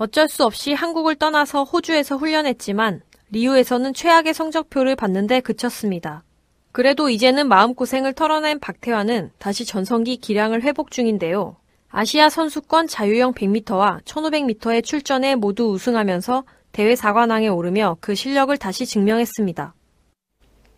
어쩔 0.00 0.30
수 0.30 0.46
없이 0.46 0.72
한국을 0.72 1.14
떠나서 1.14 1.64
호주에서 1.64 2.16
훈련했지만 2.16 3.02
리우에서는 3.32 3.92
최악의 3.92 4.32
성적표를 4.32 4.96
받는데 4.96 5.40
그쳤습니다. 5.40 6.24
그래도 6.72 7.10
이제는 7.10 7.48
마음고생을 7.48 8.14
털어낸 8.14 8.60
박태환은 8.60 9.32
다시 9.36 9.66
전성기 9.66 10.16
기량을 10.16 10.62
회복 10.62 10.90
중인데요. 10.90 11.56
아시아 11.90 12.30
선수권 12.30 12.86
자유형 12.86 13.34
100m와 13.34 14.02
1500m에 14.04 14.82
출전해 14.82 15.34
모두 15.34 15.68
우승하면서 15.68 16.44
대회 16.72 16.94
4관왕에 16.94 17.54
오르며 17.54 17.98
그 18.00 18.14
실력을 18.14 18.56
다시 18.56 18.86
증명했습니다. 18.86 19.74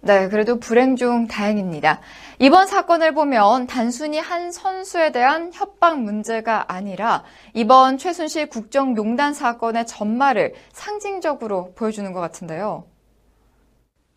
네, 0.05 0.29
그래도 0.29 0.59
불행 0.59 0.97
중 0.97 1.29
다행입니다. 1.29 2.01
이번 2.41 2.67
사건을 2.67 3.15
보면 3.15 3.69
단순히 3.69 4.19
한 4.19 4.51
선수에 4.51 5.13
대한 5.13 5.53
협박 5.53 6.01
문제가 6.01 6.73
아니라 6.73 7.23
이번 7.55 7.99
최순실 7.99 8.49
국정농단 8.49 9.33
사건의 9.33 9.87
전말을 9.87 10.55
상징적으로 10.73 11.73
보여주는 11.77 12.13
것 12.13 12.19
같은데요. 12.19 12.85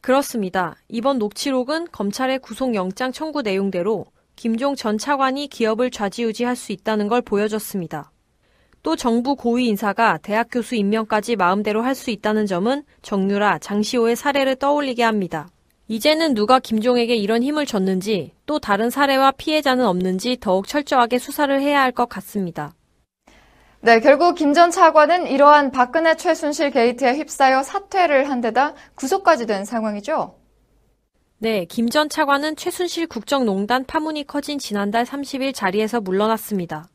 그렇습니다. 0.02 0.76
이번 0.88 1.20
녹취록은 1.20 1.88
검찰의 1.92 2.40
구속영장 2.40 3.12
청구 3.12 3.44
내용대로 3.44 4.06
김종 4.36 4.76
전 4.76 4.98
차관이 4.98 5.48
기업을 5.48 5.92
좌지우지할 5.92 6.56
수 6.56 6.72
있다는 6.72 7.08
걸 7.08 7.22
보여줬습니다. 7.22 8.12
또 8.82 8.96
정부 8.96 9.36
고위 9.36 9.68
인사가 9.68 10.18
대학 10.18 10.48
교수 10.52 10.76
임명까지 10.76 11.36
마음대로 11.36 11.84
할 11.84 11.94
수 11.94 12.10
있다는 12.10 12.48
점은 12.48 12.84
정유라, 13.04 13.60
장시호의 13.60 14.16
사례를 14.16 14.56
떠올리게 14.56 15.04
합니다. 15.04 15.48
이제는 15.88 16.34
누가 16.34 16.60
김종에게 16.60 17.16
이런 17.16 17.44
힘을 17.44 17.66
줬는지 17.66 18.32
또 18.46 18.60
다른 18.60 18.90
사례와 18.90 19.32
피해자는 19.32 19.86
없는지 19.86 20.38
더욱 20.40 20.68
철저하게 20.68 21.20
수사를 21.20 21.62
해야 21.62 21.82
할 21.82 21.92
것 21.92 22.10
같습니다. 22.10 22.74
네, 23.82 24.00
결국 24.00 24.34
김 24.36 24.54
전 24.54 24.72
차관은 24.72 25.28
이러한 25.28 25.72
박근혜 25.72 26.16
최순실 26.18 26.72
게이트에 26.72 27.14
휩싸여 27.18 27.62
사퇴를 27.62 28.30
한 28.30 28.42
데다 28.42 28.74
구속까지 28.96 29.46
된 29.46 29.64
상황이죠. 29.64 30.36
네, 31.38 31.66
김 31.66 31.90
전 31.90 32.10
차관은 32.10 32.56
최순실 32.56 33.06
국정농단 33.08 33.86
파문이 33.86 34.26
커진 34.26 34.58
지난달 34.58 35.06
30일 35.06 35.54
자리에서 35.54 36.02
물러났습니다. 36.02 36.88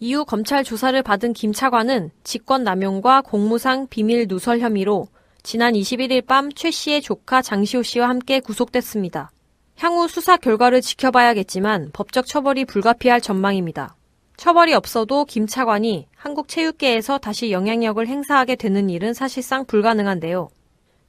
이후 0.00 0.26
검찰 0.26 0.64
조사를 0.64 1.00
받은 1.02 1.32
김 1.32 1.52
차관은 1.54 2.10
직권 2.24 2.62
남용과 2.62 3.22
공무상 3.22 3.86
비밀 3.88 4.26
누설 4.28 4.60
혐의로 4.60 5.08
지난 5.46 5.74
21일 5.74 6.24
밤 6.24 6.50
최 6.50 6.70
씨의 6.70 7.02
조카 7.02 7.42
장시호 7.42 7.82
씨와 7.82 8.08
함께 8.08 8.40
구속됐습니다. 8.40 9.30
향후 9.76 10.08
수사 10.08 10.38
결과를 10.38 10.80
지켜봐야겠지만 10.80 11.90
법적 11.92 12.26
처벌이 12.26 12.64
불가피할 12.64 13.20
전망입니다. 13.20 13.94
처벌이 14.38 14.72
없어도 14.72 15.26
김 15.26 15.46
차관이 15.46 16.08
한국 16.16 16.48
체육계에서 16.48 17.18
다시 17.18 17.52
영향력을 17.52 18.04
행사하게 18.06 18.56
되는 18.56 18.88
일은 18.88 19.12
사실상 19.12 19.66
불가능한데요. 19.66 20.48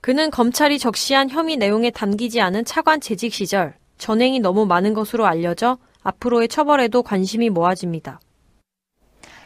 그는 0.01 0.29
검찰이 0.31 0.79
적시한 0.79 1.29
혐의 1.29 1.55
내용에 1.55 1.89
담기지 1.89 2.41
않은 2.41 2.65
차관 2.65 2.99
재직 2.99 3.33
시절 3.33 3.75
전행이 3.99 4.41
너무 4.41 4.65
많은 4.65 4.93
것으로 4.93 5.25
알려져 5.25 5.77
앞으로의 6.03 6.49
처벌에도 6.49 7.03
관심이 7.03 7.49
모아집니다. 7.49 8.19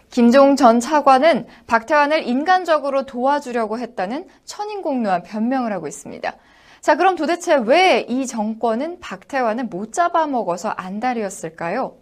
김종 0.10 0.56
전 0.56 0.80
차관은 0.80 1.46
박태환을 1.68 2.28
인간적으로 2.28 3.06
도와주려고 3.06 3.80
했다는 3.80 4.28
천인공노한 4.46 5.24
변명을 5.24 5.72
하고 5.72 5.88
있습니다. 5.88 6.36
자, 6.82 6.96
그럼 6.96 7.16
도대체 7.16 7.56
왜 7.56 8.06
이 8.08 8.26
정권은 8.26 9.00
박태환을 9.00 9.66
못 9.66 9.94
잡아먹어서 9.94 10.70
안달이었을까요? 10.70 11.96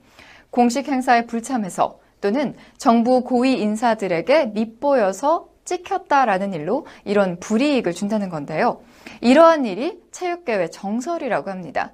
공식 0.51 0.87
행사에 0.87 1.25
불참해서 1.25 1.99
또는 2.21 2.55
정부 2.77 3.23
고위 3.23 3.59
인사들에게 3.59 4.47
밉보여서 4.47 5.49
찍혔다라는 5.65 6.53
일로 6.53 6.87
이런 7.03 7.39
불이익을 7.39 7.93
준다는 7.93 8.29
건데요. 8.29 8.81
이러한 9.21 9.65
일이 9.65 10.01
체육계의 10.11 10.71
정설이라고 10.71 11.49
합니다. 11.49 11.91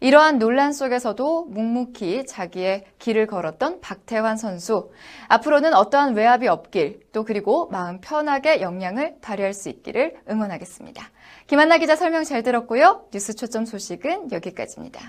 이러한 0.00 0.38
논란 0.38 0.72
속에서도 0.72 1.44
묵묵히 1.44 2.24
자기의 2.26 2.84
길을 2.98 3.26
걸었던 3.26 3.80
박태환 3.80 4.38
선수. 4.38 4.90
앞으로는 5.28 5.74
어떠한 5.74 6.14
외압이 6.14 6.48
없길, 6.48 7.00
또 7.12 7.24
그리고 7.24 7.68
마음 7.68 8.00
편하게 8.00 8.62
역량을 8.62 9.16
발휘할 9.20 9.52
수 9.52 9.68
있기를 9.68 10.16
응원하겠습니다. 10.28 11.04
김한나 11.46 11.78
기자 11.78 11.96
설명 11.96 12.24
잘 12.24 12.42
들었고요. 12.42 13.08
뉴스 13.12 13.34
초점 13.34 13.66
소식은 13.66 14.32
여기까지입니다. 14.32 15.00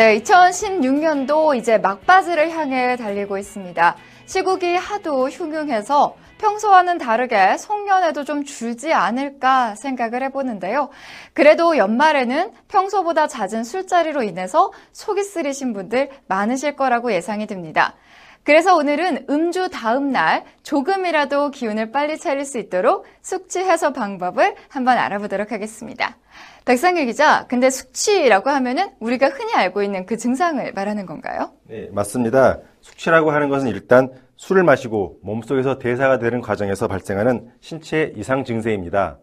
네, 0.00 0.18
2016년도 0.18 1.54
이제 1.54 1.76
막바지를 1.76 2.52
향해 2.52 2.96
달리고 2.96 3.36
있습니다. 3.36 3.96
시국이 4.24 4.74
하도 4.74 5.28
흉흉해서 5.28 6.16
평소와는 6.38 6.96
다르게 6.96 7.58
송년회도 7.58 8.24
좀 8.24 8.42
줄지 8.46 8.94
않을까 8.94 9.74
생각을 9.74 10.22
해보는데요. 10.22 10.88
그래도 11.34 11.76
연말에는 11.76 12.50
평소보다 12.68 13.26
잦은 13.26 13.62
술자리로 13.62 14.22
인해서 14.22 14.72
속이 14.92 15.22
쓰리신 15.22 15.74
분들 15.74 16.08
많으실 16.28 16.76
거라고 16.76 17.12
예상이 17.12 17.46
됩니다. 17.46 17.94
그래서 18.42 18.74
오늘은 18.74 19.26
음주 19.28 19.68
다음 19.68 20.12
날 20.12 20.44
조금이라도 20.62 21.50
기운을 21.50 21.92
빨리 21.92 22.16
차릴 22.16 22.46
수 22.46 22.56
있도록 22.56 23.04
숙취 23.20 23.58
해소 23.58 23.92
방법을 23.92 24.54
한번 24.70 24.96
알아보도록 24.96 25.52
하겠습니다. 25.52 26.16
백상일 26.64 27.06
기자, 27.06 27.46
근데 27.48 27.70
숙취라고 27.70 28.50
하면은 28.50 28.90
우리가 29.00 29.28
흔히 29.28 29.54
알고 29.54 29.82
있는 29.82 30.06
그 30.06 30.16
증상을 30.16 30.72
말하는 30.72 31.06
건가요? 31.06 31.52
네, 31.68 31.88
맞습니다. 31.92 32.58
숙취라고 32.80 33.30
하는 33.30 33.48
것은 33.48 33.68
일단 33.68 34.10
술을 34.36 34.62
마시고 34.62 35.18
몸속에서 35.22 35.78
대사가 35.78 36.18
되는 36.18 36.40
과정에서 36.40 36.88
발생하는 36.88 37.50
신체 37.60 38.12
이상 38.16 38.44
증세입니다. 38.44 39.18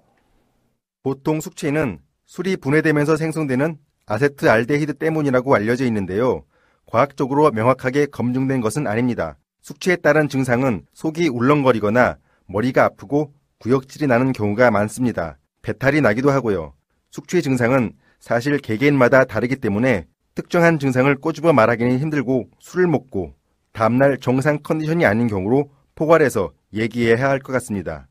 보통 1.03 1.39
숙취는 1.39 1.99
술이 2.25 2.57
분해되면서 2.57 3.15
생성되는 3.15 3.77
아세트알데히드 4.05 4.95
때문이라고 4.95 5.55
알려져 5.55 5.85
있는데요. 5.85 6.43
과학적으로 6.85 7.51
명확하게 7.51 8.07
검증된 8.07 8.61
것은 8.61 8.87
아닙니다. 8.87 9.37
숙취에 9.61 9.97
따른 9.97 10.29
증상은 10.29 10.85
속이 10.93 11.29
울렁거리거나 11.29 12.17
머리가 12.47 12.85
아프고 12.85 13.33
구역질이 13.59 14.07
나는 14.07 14.31
경우가 14.31 14.71
많습니다. 14.71 15.37
배탈이 15.61 16.01
나기도 16.01 16.31
하고요. 16.31 16.73
숙취 17.11 17.41
증상은 17.41 17.93
사실 18.19 18.57
개개인마다 18.57 19.25
다르기 19.25 19.57
때문에 19.57 20.05
특정한 20.35 20.79
증상을 20.79 21.13
꼬집어 21.19 21.53
말하기는 21.53 21.99
힘들고 21.99 22.49
술을 22.59 22.87
먹고 22.87 23.33
다음날 23.73 24.17
정상 24.19 24.59
컨디션이 24.63 25.05
아닌 25.05 25.27
경우로 25.27 25.69
포괄해서 25.95 26.51
얘기해야 26.73 27.29
할 27.29 27.39
것 27.39 27.53
같습니다. 27.53 28.07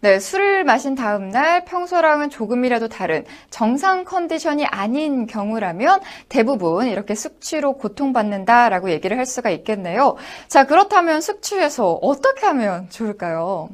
네, 0.00 0.20
술을 0.20 0.62
마신 0.62 0.94
다음 0.94 1.28
날 1.30 1.64
평소랑은 1.64 2.30
조금이라도 2.30 2.88
다른 2.88 3.24
정상 3.50 4.04
컨디션이 4.04 4.64
아닌 4.64 5.26
경우라면 5.26 6.00
대부분 6.28 6.86
이렇게 6.86 7.16
숙취로 7.16 7.72
고통받는다라고 7.78 8.90
얘기를 8.90 9.18
할 9.18 9.26
수가 9.26 9.50
있겠네요. 9.50 10.14
자, 10.46 10.66
그렇다면 10.66 11.20
숙취해소 11.20 11.98
어떻게 12.00 12.46
하면 12.46 12.88
좋을까요? 12.90 13.70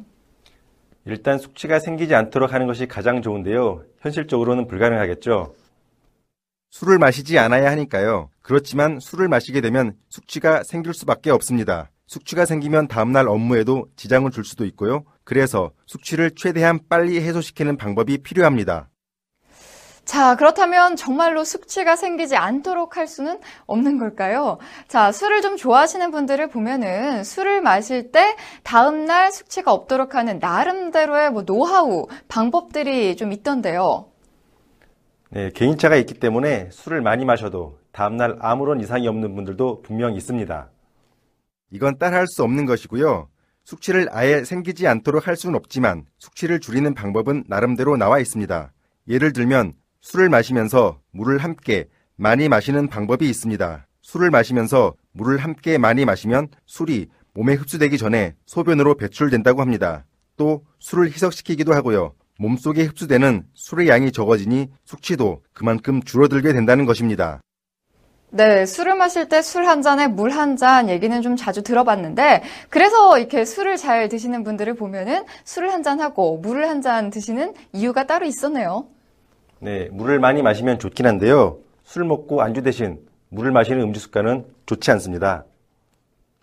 일단 1.07 1.39
숙취가 1.39 1.79
생기지 1.79 2.15
않도록 2.15 2.53
하는 2.53 2.67
것이 2.67 2.87
가장 2.87 3.21
좋은데요. 3.21 3.83
현실적으로는 4.01 4.67
불가능하겠죠. 4.67 5.55
술을 6.71 6.99
마시지 6.99 7.39
않아야 7.39 7.71
하니까요. 7.71 8.31
그렇지만 8.43 8.99
술을 9.01 9.29
마시게 9.29 9.61
되면 9.61 9.95
숙취가 10.09 10.65
생길 10.65 10.93
수밖에 10.95 11.31
없습니다. 11.31 11.91
숙취가 12.07 12.47
생기면 12.47 12.89
다음날 12.89 13.29
업무에도 13.29 13.87
지장을 13.97 14.31
줄 14.31 14.45
수도 14.45 14.65
있고요. 14.67 15.05
그래서 15.25 15.71
숙취를 15.87 16.33
최대한 16.37 16.81
빨리 16.89 17.21
해소시키는 17.21 17.77
방법이 17.77 18.19
필요합니다. 18.19 18.89
자, 20.05 20.37
그렇다면 20.37 20.97
정말로 20.97 21.45
숙취가 21.45 21.97
생기지 21.97 22.37
않도록 22.37 22.97
할 22.97 23.07
수는 23.07 23.41
없는 23.67 23.99
걸까요? 23.99 24.59
자, 24.87 25.13
술을 25.13 25.41
좀 25.41 25.57
좋아하시는 25.57 26.11
분들을 26.11 26.49
보면은 26.49 27.25
술을 27.25 27.63
마실 27.63 28.13
때 28.13 28.37
다음날 28.63 29.33
숙취가 29.33 29.73
없도록 29.73 30.15
하는 30.15 30.39
나름대로의 30.41 31.31
뭐 31.31 31.45
노하우, 31.45 32.07
방법들이 32.29 33.17
좀 33.17 33.33
있던데요. 33.33 34.07
네, 35.31 35.51
개인차가 35.51 35.97
있기 35.97 36.15
때문에 36.15 36.69
술을 36.71 37.01
많이 37.01 37.25
마셔도 37.25 37.79
다음날 37.93 38.37
아무런 38.41 38.81
이상이 38.81 39.09
없는 39.09 39.35
분들도 39.35 39.83
분명 39.83 40.15
있습니다. 40.15 40.71
이건 41.71 41.99
따라할 41.99 42.27
수 42.29 42.43
없는 42.45 42.67
것이고요. 42.67 43.29
숙취를 43.65 44.09
아예 44.13 44.45
생기지 44.45 44.87
않도록 44.87 45.27
할 45.27 45.37
수는 45.37 45.57
없지만 45.57 46.05
숙취를 46.19 46.61
줄이는 46.61 46.95
방법은 46.95 47.45
나름대로 47.49 47.97
나와 47.97 48.19
있습니다. 48.19 48.71
예를 49.09 49.33
들면 49.33 49.73
술을 50.05 50.29
마시면서 50.29 50.99
물을 51.13 51.39
함께 51.39 51.87
많이 52.17 52.51
마시는 52.51 52.89
방법이 52.89 53.27
있습니다. 53.27 53.87
술을 54.03 54.31
마시면서 54.31 54.93
물을 55.13 55.39
함께 55.39 55.79
많이 55.79 56.05
마시면 56.05 56.49
술이 56.67 57.09
몸에 57.33 57.55
흡수되기 57.55 57.97
전에 57.97 58.35
소변으로 58.45 58.97
배출된다고 58.97 59.63
합니다. 59.63 60.05
또 60.37 60.63
술을 60.79 61.07
희석시키기도 61.07 61.73
하고요. 61.73 62.13
몸속에 62.39 62.85
흡수되는 62.85 63.45
술의 63.55 63.89
양이 63.89 64.13
적어지니 64.13 64.69
숙취도 64.85 65.41
그만큼 65.55 66.03
줄어들게 66.03 66.53
된다는 66.53 66.85
것입니다. 66.85 67.41
네, 68.29 68.67
술을 68.67 68.97
마실 68.97 69.29
때 69.31 69.39
술 69.39 69.67
한 69.67 69.81
잔에 69.81 70.07
물 70.07 70.33
한 70.33 70.57
잔 70.59 70.91
얘기는 70.91 71.23
좀 71.23 71.35
자주 71.37 71.63
들어봤는데, 71.63 72.43
그래서 72.69 73.17
이렇게 73.19 73.47
술을 73.47 73.79
잘 73.79 74.09
드시는 74.11 74.45
분들을 74.45 74.75
보면은 74.75 75.25
술을 75.45 75.73
한 75.73 75.83
잔 75.83 76.01
하고 76.01 76.37
물을 76.39 76.69
한 76.69 76.83
잔 76.83 77.09
드시는 77.09 77.55
이유가 77.73 78.07
따로 78.07 78.27
있었네요. 78.27 78.89
네, 79.65 79.89
물을 79.93 80.21
많이 80.21 80.43
마시면 80.43 80.79
좋긴 80.79 81.07
한데요. 81.07 81.59
술 81.85 82.05
먹고 82.05 82.43
안주 82.43 82.61
대신 82.61 82.99
물을 83.31 83.51
마시는 83.51 83.81
음주 83.81 83.99
습관은 83.99 84.45
좋지 84.67 84.91
않습니다. 84.91 85.47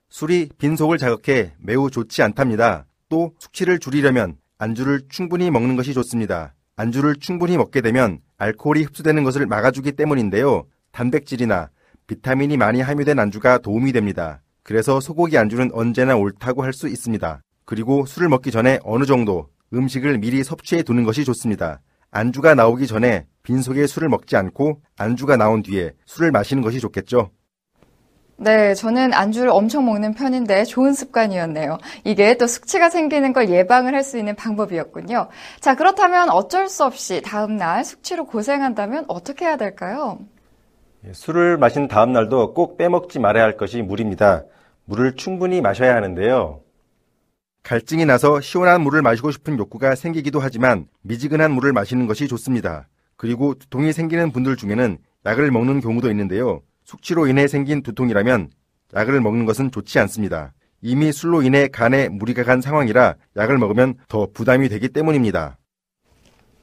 술이 0.09 0.49
빈속을 0.57 0.97
자극해 0.97 1.53
매우 1.59 1.91
좋지 1.91 2.23
않답니다. 2.23 2.87
또 3.09 3.33
숙취를 3.37 3.77
줄이려면 3.77 4.37
안주를 4.57 5.01
충분히 5.07 5.51
먹는 5.51 5.75
것이 5.75 5.93
좋습니다. 5.93 6.55
안주를 6.75 7.17
충분히 7.17 7.57
먹게 7.57 7.81
되면 7.81 8.21
알코올이 8.39 8.81
흡수되는 8.85 9.23
것을 9.23 9.45
막아주기 9.45 9.91
때문인데요. 9.91 10.63
단백질이나 10.91 11.69
비타민이 12.07 12.57
많이 12.57 12.81
함유된 12.81 13.19
안주가 13.19 13.59
도움이 13.59 13.91
됩니다. 13.91 14.41
그래서 14.63 14.99
소고기 14.99 15.37
안주는 15.37 15.69
언제나 15.73 16.15
옳다고 16.15 16.63
할 16.63 16.73
수 16.73 16.87
있습니다. 16.87 17.41
그리고 17.65 18.07
술을 18.07 18.29
먹기 18.29 18.49
전에 18.49 18.79
어느 18.83 19.05
정도 19.05 19.47
음식을 19.73 20.17
미리 20.17 20.43
섭취해 20.43 20.81
두는 20.81 21.03
것이 21.03 21.23
좋습니다. 21.23 21.81
안주가 22.11 22.55
나오기 22.55 22.87
전에 22.87 23.25
빈속에 23.43 23.87
술을 23.87 24.09
먹지 24.09 24.35
않고 24.35 24.81
안주가 24.97 25.37
나온 25.37 25.63
뒤에 25.63 25.93
술을 26.05 26.31
마시는 26.31 26.61
것이 26.61 26.79
좋겠죠. 26.79 27.31
네, 28.37 28.73
저는 28.73 29.13
안주를 29.13 29.49
엄청 29.49 29.85
먹는 29.85 30.13
편인데 30.15 30.63
좋은 30.65 30.93
습관이었네요. 30.93 31.77
이게 32.03 32.35
또 32.37 32.47
숙취가 32.47 32.89
생기는 32.89 33.33
걸 33.33 33.49
예방을 33.49 33.93
할 33.93 34.03
수 34.03 34.17
있는 34.17 34.35
방법이었군요. 34.35 35.29
자, 35.59 35.75
그렇다면 35.75 36.29
어쩔 36.31 36.67
수 36.67 36.83
없이 36.83 37.21
다음날 37.21 37.85
숙취로 37.85 38.25
고생한다면 38.25 39.05
어떻게 39.07 39.45
해야 39.45 39.57
될까요? 39.57 40.19
예, 41.07 41.13
술을 41.13 41.57
마신 41.59 41.87
다음 41.87 42.13
날도 42.13 42.53
꼭 42.55 42.77
빼먹지 42.77 43.19
말아야 43.19 43.43
할 43.43 43.57
것이 43.57 43.81
물입니다. 43.83 44.43
물을 44.85 45.15
충분히 45.15 45.61
마셔야 45.61 45.95
하는데요. 45.95 46.61
갈증이 47.63 48.05
나서 48.05 48.41
시원한 48.41 48.81
물을 48.81 49.01
마시고 49.01 49.31
싶은 49.31 49.57
욕구가 49.57 49.95
생기기도 49.95 50.39
하지만 50.39 50.87
미지근한 51.03 51.51
물을 51.51 51.73
마시는 51.73 52.07
것이 52.07 52.27
좋습니다. 52.27 52.87
그리고 53.15 53.53
두통이 53.53 53.93
생기는 53.93 54.31
분들 54.31 54.55
중에는 54.55 54.97
약을 55.25 55.51
먹는 55.51 55.79
경우도 55.79 56.09
있는데요. 56.09 56.61
숙취로 56.83 57.27
인해 57.27 57.47
생긴 57.47 57.83
두통이라면 57.83 58.49
약을 58.95 59.21
먹는 59.21 59.45
것은 59.45 59.71
좋지 59.71 59.99
않습니다. 59.99 60.53
이미 60.81 61.11
술로 61.11 61.43
인해 61.43 61.67
간에 61.67 62.09
무리가 62.09 62.43
간 62.43 62.61
상황이라 62.61 63.15
약을 63.37 63.59
먹으면 63.59 63.95
더 64.07 64.27
부담이 64.33 64.67
되기 64.67 64.89
때문입니다. 64.89 65.57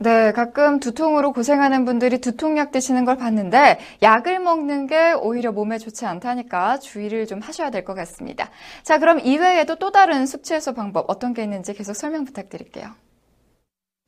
네, 0.00 0.30
가끔 0.30 0.78
두통으로 0.78 1.32
고생하는 1.32 1.84
분들이 1.84 2.20
두통약 2.20 2.70
드시는 2.70 3.04
걸 3.04 3.16
봤는데 3.16 3.80
약을 4.00 4.38
먹는 4.38 4.86
게 4.86 5.12
오히려 5.12 5.50
몸에 5.50 5.78
좋지 5.78 6.06
않다니까 6.06 6.78
주의를 6.78 7.26
좀 7.26 7.40
하셔야 7.40 7.70
될 7.70 7.84
것 7.84 7.94
같습니다. 7.94 8.48
자, 8.84 8.98
그럼 8.98 9.18
이외에도 9.18 9.74
또 9.76 9.90
다른 9.90 10.26
숙취 10.26 10.54
해소 10.54 10.72
방법 10.72 11.06
어떤 11.08 11.34
게 11.34 11.42
있는지 11.42 11.74
계속 11.74 11.94
설명 11.94 12.24
부탁드릴게요. 12.24 12.90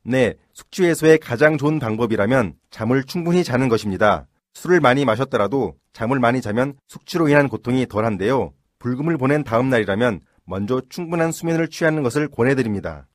네, 0.03 0.35
숙취 0.53 0.85
해소의 0.85 1.17
가장 1.19 1.57
좋은 1.57 1.77
방법이라면 1.79 2.53
잠을 2.69 3.03
충분히 3.03 3.43
자는 3.43 3.67
것입니다. 3.67 4.27
술을 4.53 4.79
많이 4.79 5.03
마셨더라도 5.03 5.75
잠을 5.93 6.19
많이 6.19 6.41
자면 6.41 6.75
숙취로 6.87 7.27
인한 7.27 7.49
고통이 7.49 7.87
덜한데요. 7.87 8.53
불금을 8.79 9.17
보낸 9.17 9.43
다음 9.43 9.69
날이라면 9.69 10.21
먼저 10.45 10.81
충분한 10.89 11.31
수면을 11.33 11.67
취하는 11.69 12.01
것을 12.01 12.29
권해드립니다. 12.29 13.07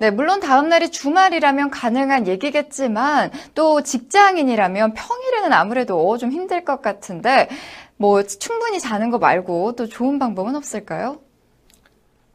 네, 0.00 0.10
물론 0.10 0.40
다음날이 0.40 0.90
주말이라면 0.90 1.68
가능한 1.68 2.26
얘기겠지만 2.26 3.30
또 3.54 3.82
직장인이라면 3.82 4.94
평일에는 4.94 5.52
아무래도 5.52 6.16
좀 6.16 6.32
힘들 6.32 6.64
것 6.64 6.80
같은데 6.80 7.50
뭐 7.98 8.22
충분히 8.22 8.80
자는 8.80 9.10
거 9.10 9.18
말고 9.18 9.76
또 9.76 9.86
좋은 9.86 10.18
방법은 10.18 10.56
없을까요? 10.56 11.20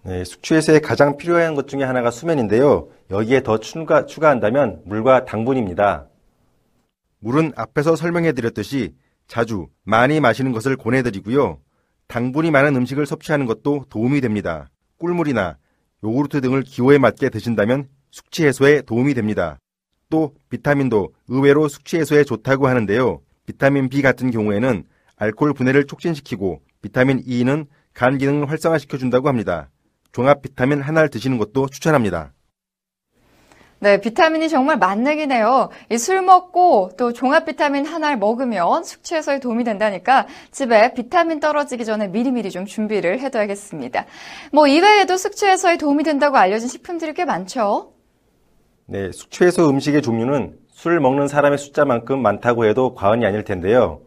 네, 0.03 0.23
숙취해소에 0.23 0.77
가장 0.77 1.17
필요한 1.17 1.55
것 1.55 1.67
중에 1.67 1.81
하나가 1.81 2.11
수면인데요. 2.11 2.89
여기에 3.09 3.41
더 3.41 3.57
추가, 3.57 4.05
추가한다면 4.05 4.83
물과 4.85 5.25
당분입니다. 5.25 6.05
물은 7.17 7.53
앞에서 7.55 7.95
설명해 7.95 8.33
드렸듯이 8.33 8.93
자주 9.27 9.69
많이 9.83 10.19
마시는 10.19 10.51
것을 10.51 10.77
권해드리고요. 10.77 11.57
당분이 12.09 12.51
많은 12.51 12.75
음식을 12.75 13.07
섭취하는 13.07 13.47
것도 13.47 13.85
도움이 13.89 14.21
됩니다. 14.21 14.69
꿀물이나 14.99 15.57
요구르트 16.05 16.39
등을 16.39 16.61
기호에 16.61 16.99
맞게 16.99 17.29
드신다면 17.29 17.87
숙취 18.11 18.45
해소에 18.45 18.83
도움이 18.83 19.15
됩니다. 19.15 19.57
또 20.11 20.35
비타민도 20.49 21.15
의외로 21.29 21.67
숙취 21.67 21.97
해소에 21.97 22.23
좋다고 22.23 22.67
하는데요. 22.67 23.21
비타민 23.47 23.89
B 23.89 24.03
같은 24.03 24.29
경우에는 24.29 24.83
알코올 25.15 25.55
분해를 25.55 25.85
촉진시키고 25.87 26.61
비타민 26.83 27.23
E는 27.25 27.65
간 27.95 28.19
기능을 28.19 28.51
활성화시켜 28.51 28.99
준다고 28.99 29.29
합니다. 29.29 29.71
종합 30.11 30.43
비타민 30.43 30.79
하나를 30.79 31.09
드시는 31.09 31.39
것도 31.39 31.69
추천합니다. 31.69 32.33
네, 33.85 34.01
비타민이 34.01 34.49
정말 34.49 34.79
만능이네요. 34.79 35.69
이 35.91 35.97
술 35.99 36.23
먹고 36.23 36.89
또 36.97 37.13
종합 37.13 37.45
비타민 37.45 37.85
하나를 37.85 38.17
먹으면 38.17 38.83
숙취 38.83 39.13
해소에 39.13 39.39
도움이 39.39 39.63
된다니까 39.63 40.25
집에 40.49 40.95
비타민 40.95 41.39
떨어지기 41.39 41.85
전에 41.85 42.07
미리미리 42.07 42.49
좀 42.49 42.65
준비를 42.65 43.19
해둬야겠습니다. 43.19 44.05
뭐 44.51 44.65
이외에도 44.67 45.17
숙취 45.17 45.45
해소에 45.45 45.77
도움이 45.77 46.03
된다고 46.03 46.37
알려진 46.37 46.67
식품들이 46.67 47.13
꽤 47.13 47.25
많죠. 47.25 47.93
네, 48.87 49.11
숙취 49.11 49.43
해소 49.43 49.69
음식의 49.69 50.01
종류는 50.01 50.57
술 50.71 50.99
먹는 50.99 51.27
사람의 51.27 51.59
숫자만큼 51.59 52.19
많다고 52.23 52.65
해도 52.65 52.95
과언이 52.95 53.23
아닐 53.23 53.43
텐데요. 53.43 54.01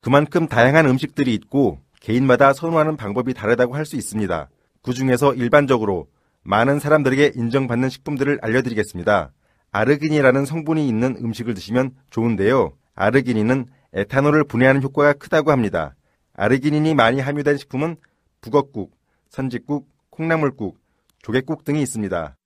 그만큼 0.00 0.48
다양한 0.48 0.86
음식들이 0.86 1.34
있고 1.34 1.80
개인마다 2.00 2.54
선호하는 2.54 2.96
방법이 2.96 3.34
다르다고 3.34 3.74
할 3.76 3.84
수 3.84 3.96
있습니다. 3.96 4.48
그 4.82 4.94
중에서 4.94 5.34
일반적으로 5.34 6.06
많은 6.44 6.78
사람들에게 6.78 7.32
인정받는 7.34 7.88
식품들을 7.88 8.38
알려드리겠습니다. 8.42 9.32
아르기닌이라는 9.72 10.44
성분이 10.44 10.86
있는 10.86 11.16
음식을 11.16 11.54
드시면 11.54 11.92
좋은데요. 12.10 12.72
아르기닌은 12.94 13.66
에탄올을 13.94 14.44
분해하는 14.44 14.82
효과가 14.82 15.14
크다고 15.14 15.50
합니다. 15.50 15.94
아르기닌이 16.34 16.94
많이 16.94 17.20
함유된 17.20 17.56
식품은 17.56 17.96
북엇국, 18.40 18.96
선짓국, 19.30 19.88
콩나물국, 20.10 20.78
조개국 21.22 21.64
등이 21.64 21.80
있습니다. 21.82 22.36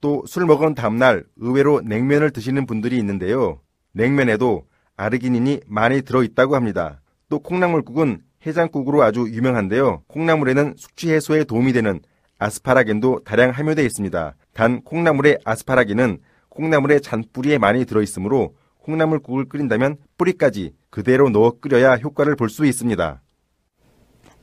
또 0.00 0.22
술 0.26 0.46
먹은 0.46 0.74
다음날 0.74 1.24
의외로 1.36 1.80
냉면을 1.80 2.30
드시는 2.30 2.66
분들이 2.66 2.98
있는데요. 2.98 3.60
냉면에도 3.92 4.66
아르기닌이 4.96 5.60
많이 5.66 6.02
들어있다고 6.02 6.54
합니다. 6.54 7.00
또 7.28 7.40
콩나물국은 7.40 8.22
해장국으로 8.46 9.02
아주 9.02 9.22
유명한데요. 9.28 10.02
콩나물에는 10.06 10.74
숙취 10.76 11.10
해소에 11.10 11.44
도움이 11.44 11.72
되는 11.72 12.00
아스파라겐도 12.44 13.20
다량 13.24 13.50
함유되어 13.50 13.84
있습니다. 13.84 14.34
단 14.52 14.82
콩나물의 14.82 15.38
아스파라겐은 15.44 16.18
콩나물의 16.50 17.00
잔뿌리에 17.00 17.58
많이 17.58 17.84
들어있으므로 17.84 18.54
콩나물국을 18.82 19.46
끓인다면 19.48 19.96
뿌리까지 20.18 20.74
그대로 20.90 21.30
넣어 21.30 21.58
끓여야 21.58 21.96
효과를 21.96 22.36
볼 22.36 22.50
수 22.50 22.66
있습니다. 22.66 23.22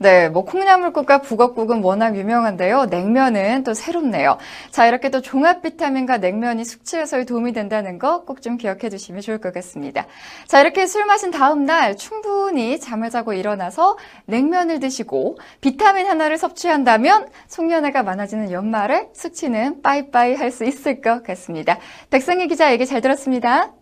네, 0.01 0.29
뭐 0.29 0.43
콩나물국과 0.45 1.21
북엇국은 1.21 1.83
워낙 1.83 2.15
유명한데요. 2.17 2.85
냉면은 2.85 3.63
또 3.63 3.75
새롭네요. 3.75 4.39
자, 4.71 4.87
이렇게 4.87 5.09
또 5.11 5.21
종합 5.21 5.61
비타민과 5.61 6.17
냉면이 6.17 6.65
숙취 6.65 6.97
해소에 6.97 7.23
도움이 7.25 7.53
된다는 7.53 7.99
거 7.99 8.25
꼭 8.25 8.41
좀 8.41 8.57
기억해 8.57 8.89
두시면 8.89 9.21
좋을 9.21 9.37
것 9.37 9.53
같습니다. 9.53 10.07
자, 10.47 10.59
이렇게 10.59 10.87
술 10.87 11.05
마신 11.05 11.29
다음 11.29 11.65
날 11.65 11.95
충분히 11.95 12.79
잠을 12.79 13.11
자고 13.11 13.33
일어나서 13.33 13.95
냉면을 14.25 14.79
드시고 14.79 15.37
비타민 15.61 16.07
하나를 16.07 16.39
섭취한다면 16.39 17.27
송년회가 17.47 18.01
많아지는 18.01 18.51
연말에 18.51 19.09
숙취는 19.13 19.83
빠이빠이 19.83 20.33
할 20.33 20.51
수 20.51 20.65
있을 20.65 20.99
것 21.01 21.23
같습니다. 21.23 21.77
백승희 22.09 22.47
기자 22.47 22.71
얘기 22.71 22.85
잘 22.87 23.01
들었습니다. 23.01 23.80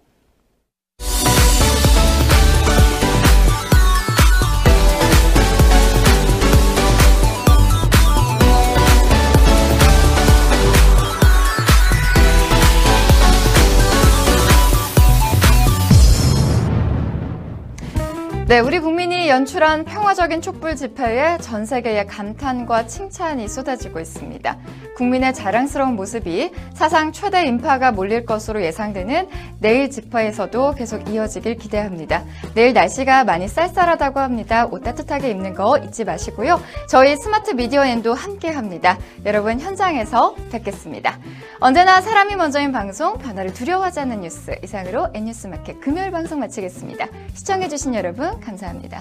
네, 18.50 18.58
우리 18.58 18.80
국민이 18.80 18.99
연출한 19.30 19.86
평화적인 19.86 20.42
촛불 20.42 20.76
집회에 20.76 21.38
전 21.38 21.64
세계의 21.64 22.08
감탄과 22.08 22.88
칭찬이 22.88 23.48
쏟아지고 23.48 24.00
있습니다. 24.00 24.58
국민의 24.96 25.36
자랑스러운 25.36 25.96
모습이 25.96 26.52
사상 26.74 27.12
최대 27.12 27.46
인파가 27.46 27.92
몰릴 27.92 28.26
것으로 28.26 28.64
예상되는 28.64 29.30
내일 29.60 29.92
집회에서도 29.92 30.74
계속 30.74 31.08
이어지길 31.08 31.58
기대합니다. 31.58 32.24
내일 32.56 32.74
날씨가 32.74 33.24
많이 33.24 33.48
쌀쌀하다고 33.48 34.20
합니다. 34.20 34.66
옷 34.66 34.84
따뜻하게 34.84 35.30
입는 35.30 35.54
거 35.54 35.78
잊지 35.78 36.06
마시고요. 36.06 36.60
저희 36.90 37.16
스마트 37.16 37.52
미디어엔도 37.52 38.14
함께 38.16 38.50
합니다. 38.50 38.98
여러분 39.26 39.60
현장에서 39.60 40.36
뵙겠습니다. 40.52 41.20
언제나 41.60 42.02
사람이 42.02 42.36
먼저인 42.36 42.72
방송, 42.72 43.18
변화를 43.20 43.54
두려워하지 43.54 44.00
않는 44.02 44.22
뉴스. 44.22 44.56
이상으로 44.64 45.10
N뉴스 45.14 45.48
마켓 45.48 45.80
금요일 45.80 46.10
방송 46.10 46.40
마치겠습니다. 46.40 47.08
시청해주신 47.36 47.94
여러분 47.94 48.40
감사합니다. 48.40 49.00